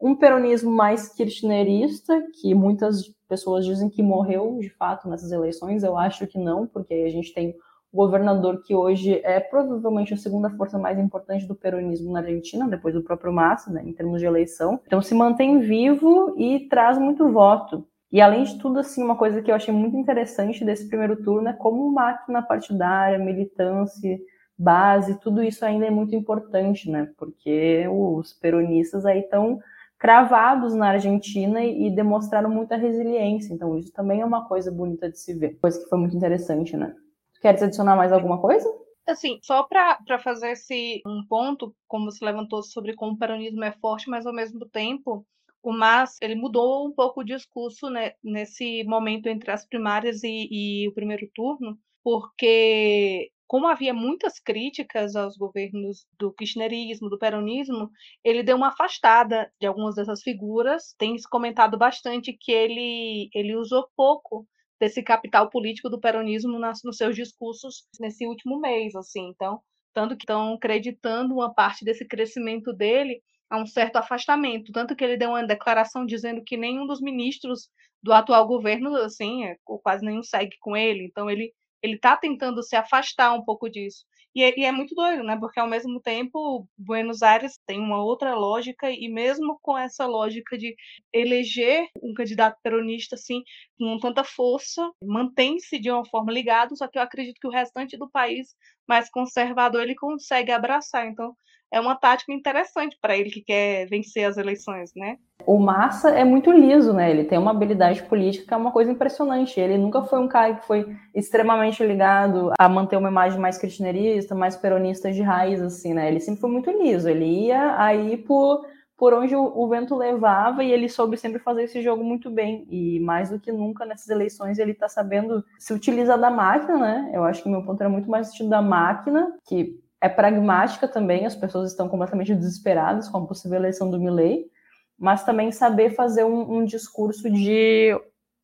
um 0.02 0.14
peronismo 0.14 0.70
mais 0.70 1.08
kirchnerista, 1.08 2.22
que 2.34 2.54
muitas 2.54 3.08
pessoas 3.30 3.66
dizem 3.66 3.90
que 3.90 4.04
morreu 4.04 4.60
de 4.60 4.70
fato 4.70 5.08
nessas 5.08 5.32
eleições, 5.32 5.82
eu 5.82 5.98
acho 5.98 6.28
que 6.28 6.38
não, 6.38 6.68
porque 6.68 6.94
a 6.94 7.10
gente 7.10 7.34
tem 7.34 7.56
o 7.92 7.98
governador 7.98 8.62
que 8.64 8.76
hoje 8.76 9.22
é 9.24 9.40
provavelmente 9.40 10.14
a 10.14 10.18
segunda 10.18 10.50
força 10.50 10.78
mais 10.78 11.00
importante 11.00 11.48
do 11.48 11.56
peronismo 11.56 12.12
na 12.12 12.20
Argentina, 12.20 12.68
depois 12.68 12.94
do 12.94 13.04
próprio 13.04 13.32
Massa, 13.32 13.72
né, 13.72 13.82
em 13.86 13.94
termos 13.94 14.20
de 14.20 14.26
eleição. 14.26 14.82
Então 14.86 15.02
se 15.02 15.16
mantém 15.16 15.60
vivo 15.60 16.34
e 16.38 16.68
traz 16.68 16.98
muito 16.98 17.32
voto. 17.32 17.88
E 18.12 18.20
além 18.20 18.44
de 18.44 18.60
tudo, 18.60 18.80
assim, 18.80 19.04
uma 19.04 19.16
coisa 19.16 19.42
que 19.42 19.50
eu 19.50 19.56
achei 19.56 19.74
muito 19.74 19.96
interessante 19.96 20.66
desse 20.66 20.88
primeiro 20.88 21.16
turno 21.24 21.48
é 21.48 21.54
como 21.54 21.92
máquina 21.92 22.42
partidária, 22.42 23.18
militância, 23.18 24.20
base, 24.58 25.20
tudo 25.20 25.44
isso 25.44 25.66
ainda 25.66 25.86
é 25.86 25.90
muito 25.90 26.16
importante, 26.16 26.90
né? 26.90 27.12
Porque 27.18 27.88
os 27.88 28.34
peronistas 28.34 29.06
aí 29.06 29.20
estão 29.20 29.60
cravados 29.98 30.74
na 30.74 30.90
Argentina 30.90 31.64
e, 31.64 31.90
demonstraram 31.90 32.50
muita 32.50 32.76
resiliência. 32.76 33.54
Então, 33.54 33.78
isso 33.78 33.92
também 33.94 34.22
é 34.22 34.26
uma 34.26 34.48
coisa 34.48 34.72
bonita 34.72 35.10
de 35.10 35.18
se 35.18 35.34
ver. 35.34 35.58
Coisa 35.60 35.82
que 35.82 35.90
foi 35.90 35.98
muito 35.98 36.16
interessante, 36.16 36.76
né? 36.76 36.94
Queres 37.42 37.64
adicionar 37.64 37.96
mais 37.96 38.12
alguma 38.12 38.40
coisa? 38.40 38.68
Assim, 39.08 39.40
só 39.42 39.64
para 39.64 40.20
fazer 40.20 40.52
esse 40.52 41.02
um 41.06 41.26
ponto, 41.28 41.76
como 41.88 42.12
você 42.12 42.24
levantou 42.24 42.64
sobre 42.64 42.94
como 42.96 43.14
o 43.14 43.18
peronismo 43.18 43.64
é 43.64 43.72
forte, 43.72 44.10
mas 44.10 44.26
ao 44.26 44.34
mesmo 44.34 44.66
tempo 44.70 45.26
o 45.64 45.72
Mas 45.72 46.18
ele 46.22 46.36
mudou 46.36 46.86
um 46.86 46.92
pouco 46.92 47.22
o 47.22 47.24
discurso 47.24 47.90
né, 47.90 48.12
nesse 48.22 48.84
momento 48.84 49.28
entre 49.28 49.50
as 49.50 49.66
primárias 49.66 50.22
e, 50.22 50.50
e, 50.52 50.88
o 50.90 50.94
primeiro 50.94 51.26
turno, 51.34 51.80
porque 52.04 53.32
como 53.54 53.68
havia 53.68 53.94
muitas 53.94 54.40
críticas 54.40 55.16
aos 55.16 55.38
governos 55.38 56.08
do 56.18 56.34
kirchnerismo, 56.34 57.08
do 57.08 57.20
peronismo, 57.20 57.88
ele 58.24 58.42
deu 58.42 58.58
uma 58.58 58.70
afastada 58.70 59.48
de 59.62 59.68
algumas 59.68 59.94
dessas 59.94 60.24
figuras. 60.24 60.96
Tem 60.98 61.16
se 61.16 61.30
comentado 61.30 61.78
bastante 61.78 62.34
que 62.34 62.52
ele, 62.52 63.30
ele 63.32 63.56
usou 63.56 63.88
pouco 63.96 64.48
desse 64.80 65.04
capital 65.04 65.52
político 65.52 65.88
do 65.88 66.00
peronismo 66.00 66.58
nas, 66.58 66.80
nos 66.84 66.98
seus 66.98 67.16
discursos 67.16 67.86
nesse 68.00 68.26
último 68.26 68.60
mês, 68.60 68.96
assim. 68.96 69.30
Então, 69.30 69.62
tanto 69.94 70.18
que 70.18 70.24
estão 70.24 70.56
acreditando 70.56 71.36
uma 71.36 71.54
parte 71.54 71.86
desse 71.86 72.08
crescimento 72.08 72.74
dele 72.74 73.22
a 73.52 73.62
um 73.62 73.68
certo 73.68 73.98
afastamento, 73.98 74.72
tanto 74.72 74.96
que 74.96 75.04
ele 75.04 75.16
deu 75.16 75.30
uma 75.30 75.46
declaração 75.46 76.08
dizendo 76.08 76.42
que 76.44 76.58
nenhum 76.58 76.88
dos 76.88 77.00
ministros 77.00 77.70
do 78.02 78.12
atual 78.12 78.48
governo, 78.48 78.96
assim, 78.96 79.46
é, 79.46 79.58
quase 79.64 80.04
nenhum 80.04 80.24
segue 80.24 80.58
com 80.60 80.76
ele, 80.76 81.06
então 81.06 81.30
ele 81.30 81.54
ele 81.84 81.96
está 81.96 82.18
tentando 82.18 82.64
se 82.64 82.76
afastar 82.76 83.34
um 83.34 83.44
pouco 83.44 83.70
disso. 83.70 84.06
E 84.36 84.42
é, 84.44 84.60
e 84.60 84.66
é, 84.66 84.72
muito 84.72 84.96
doido, 84.96 85.24
né? 85.24 85.38
Porque 85.40 85.60
ao 85.60 85.68
mesmo 85.68 86.02
tempo, 86.02 86.68
Buenos 86.78 87.22
Aires 87.22 87.60
tem 87.68 87.80
uma 87.80 88.04
outra 88.04 88.34
lógica, 88.34 88.90
e 88.90 89.08
mesmo 89.08 89.60
com 89.62 89.78
essa 89.78 90.08
lógica 90.08 90.58
de 90.58 90.76
eleger 91.14 91.88
um 92.02 92.14
candidato 92.16 92.58
peronista 92.64 93.16
assim, 93.16 93.44
com 93.78 94.00
tanta 94.00 94.24
força, 94.24 94.90
mantém-se 95.04 95.78
de 95.80 95.92
uma 95.92 96.06
forma 96.06 96.32
ligado, 96.32 96.76
só 96.76 96.88
que 96.88 96.98
eu 96.98 97.04
acredito 97.04 97.40
que 97.40 97.48
o 97.48 97.52
restante 97.52 97.96
do 97.96 98.10
país 98.10 98.56
mais 98.88 99.10
conservador 99.10 99.84
ele 99.84 99.96
consegue 99.96 100.52
abraçar. 100.52 101.06
Então, 101.08 101.36
é 101.74 101.80
uma 101.80 101.96
tática 101.96 102.32
interessante 102.32 102.96
para 103.02 103.18
ele 103.18 103.32
que 103.32 103.42
quer 103.42 103.88
vencer 103.88 104.26
as 104.26 104.38
eleições, 104.38 104.92
né? 104.96 105.18
O 105.44 105.58
Massa 105.58 106.12
é 106.12 106.24
muito 106.24 106.52
liso, 106.52 106.94
né? 106.94 107.10
Ele 107.10 107.24
tem 107.24 107.40
uma 107.40 107.50
habilidade 107.50 108.04
política 108.04 108.46
que 108.48 108.54
é 108.54 108.58
uma 108.58 108.72
coisa 108.72 108.92
impressionante. 108.92 109.60
Ele 109.60 109.76
nunca 109.76 110.04
foi 110.04 110.20
um 110.20 110.28
cara 110.28 110.54
que 110.54 110.68
foi 110.68 110.86
extremamente 111.16 111.84
ligado 111.84 112.52
a 112.60 112.70
manter 112.70 112.96
uma 112.96 113.10
imagem 113.10 113.40
mais 113.40 113.58
kirchnerista, 113.58 114.36
mais 114.36 114.56
peronista 114.56 115.12
de 115.12 115.24
raiz, 115.24 115.60
assim, 115.62 115.96
né? 115.96 116.08
Ele 116.08 116.20
sempre 116.20 116.42
foi 116.42 116.52
muito 116.52 116.70
liso. 116.70 117.10
Ele 117.10 117.26
ia 117.48 117.76
aí 117.82 118.18
por, 118.18 118.64
por 118.96 119.12
onde 119.16 119.36
o, 119.36 119.44
o 119.44 119.68
vento 119.68 119.98
levava 119.98 120.64
e 120.64 120.72
ele 120.72 120.88
soube 120.88 121.18
sempre 121.18 121.40
fazer 121.40 121.64
esse 121.64 121.82
jogo 121.82 122.04
muito 122.04 122.30
bem. 122.30 122.68
E 122.70 123.00
mais 123.00 123.32
do 123.32 123.40
que 123.40 123.52
nunca 123.52 123.84
nessas 123.84 124.10
eleições 124.10 124.60
ele 124.60 124.76
tá 124.76 124.88
sabendo 124.88 125.44
se 125.58 125.74
utilizar 125.74 126.20
da 126.20 126.30
máquina, 126.30 126.78
né? 126.78 127.12
Eu 127.12 127.24
acho 127.24 127.42
que 127.42 127.50
meu 127.50 127.64
ponto 127.64 127.82
era 127.82 127.90
muito 127.90 128.10
mais 128.10 128.28
sentido 128.28 128.50
da 128.50 128.62
máquina, 128.62 129.36
que 129.44 129.83
é 130.04 130.10
pragmática 130.10 130.86
também, 130.86 131.26
as 131.26 131.34
pessoas 131.34 131.72
estão 131.72 131.88
completamente 131.88 132.36
desesperadas 132.36 133.08
com 133.08 133.20
a 133.20 133.26
possível 133.26 133.58
eleição 133.58 133.90
do 133.90 133.98
Milley, 133.98 134.52
mas 135.00 135.24
também 135.24 135.50
saber 135.50 135.92
fazer 135.92 136.26
um, 136.26 136.58
um 136.58 136.66
discurso 136.66 137.32
de 137.32 137.98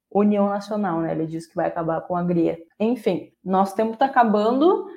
união 0.09 0.47
nacional, 0.47 1.01
né? 1.01 1.11
Ele 1.11 1.27
diz 1.27 1.45
que 1.45 1.57
vai 1.57 1.67
acabar 1.67 1.99
com 1.99 2.15
a 2.15 2.23
grieta. 2.23 2.63
Enfim, 2.79 3.33
nosso 3.43 3.75
tempo 3.75 3.91
está 3.91 4.05
acabando. 4.05 4.87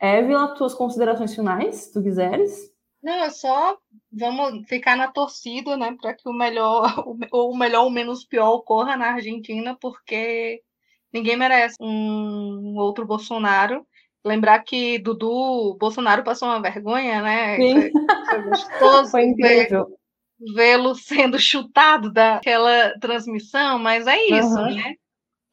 Évila, 0.00 0.54
tuas 0.54 0.72
considerações 0.72 1.34
finais, 1.34 1.76
se 1.76 1.92
tu 1.92 2.02
quiseres. 2.02 2.72
Não, 3.02 3.12
é 3.12 3.28
só 3.28 3.76
vamos 4.10 4.66
ficar 4.66 4.96
na 4.96 5.08
torcida, 5.08 5.76
né, 5.76 5.94
para 6.00 6.14
que 6.14 6.26
o 6.26 6.32
melhor, 6.32 7.04
ou 7.30 7.52
o 7.52 7.58
melhor 7.58 7.84
ou 7.84 7.90
menos 7.90 8.24
pior 8.24 8.54
ocorra 8.54 8.96
na 8.96 9.12
Argentina, 9.12 9.76
porque 9.78 10.62
ninguém 11.12 11.36
merece 11.36 11.76
um 11.78 12.74
outro 12.78 13.04
Bolsonaro. 13.04 13.86
Lembrar 14.26 14.58
que 14.64 14.98
Dudu 14.98 15.76
Bolsonaro 15.78 16.24
passou 16.24 16.48
uma 16.48 16.60
vergonha, 16.60 17.22
né? 17.22 17.56
Sim. 17.56 17.92
Foi, 18.28 18.42
gostoso. 18.42 19.10
Foi 19.12 19.22
incrível. 19.22 19.86
Vê-lo 20.52 20.96
sendo 20.96 21.38
chutado 21.38 22.12
daquela 22.12 22.92
transmissão, 22.98 23.78
mas 23.78 24.04
é 24.08 24.16
isso, 24.26 24.58
uhum. 24.58 24.74
né? 24.74 24.94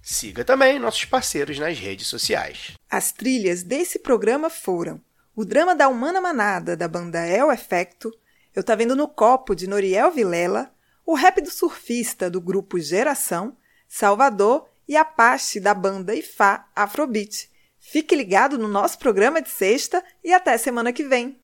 Siga 0.04 0.46
também 0.46 0.78
nossos 0.78 1.06
parceiros 1.06 1.58
nas 1.58 1.80
redes 1.80 2.06
sociais. 2.06 2.74
As 2.88 3.12
trilhas 3.12 3.64
desse 3.64 3.98
programa 3.98 4.52
foram 4.52 5.02
o 5.36 5.44
drama 5.44 5.74
da 5.74 5.88
Humana 5.88 6.22
Manada, 6.22 6.78
da 6.78 6.88
banda 6.88 7.26
El 7.26 7.52
Efecto, 7.52 8.12
Eu 8.56 8.64
Tá 8.64 8.76
Vendo 8.76 8.96
no 8.96 9.08
Copo, 9.08 9.56
de 9.56 9.66
Noriel 9.66 10.12
Vilela, 10.12 10.72
o 11.04 11.16
rap 11.16 11.42
do 11.42 11.50
surfista, 11.50 12.30
do 12.30 12.40
grupo 12.40 12.80
Geração, 12.80 13.58
Salvador 13.96 14.68
e 14.88 14.98
Apache 14.98 15.60
da 15.60 15.72
banda 15.72 16.16
Ifá 16.16 16.68
Afrobeat. 16.76 17.48
Fique 17.80 18.16
ligado 18.16 18.58
no 18.58 18.68
nosso 18.68 18.98
programa 18.98 19.40
de 19.40 19.52
sexta 19.52 20.04
e 20.24 20.34
até 20.34 20.58
semana 20.58 20.92
que 20.92 21.04
vem. 21.04 21.40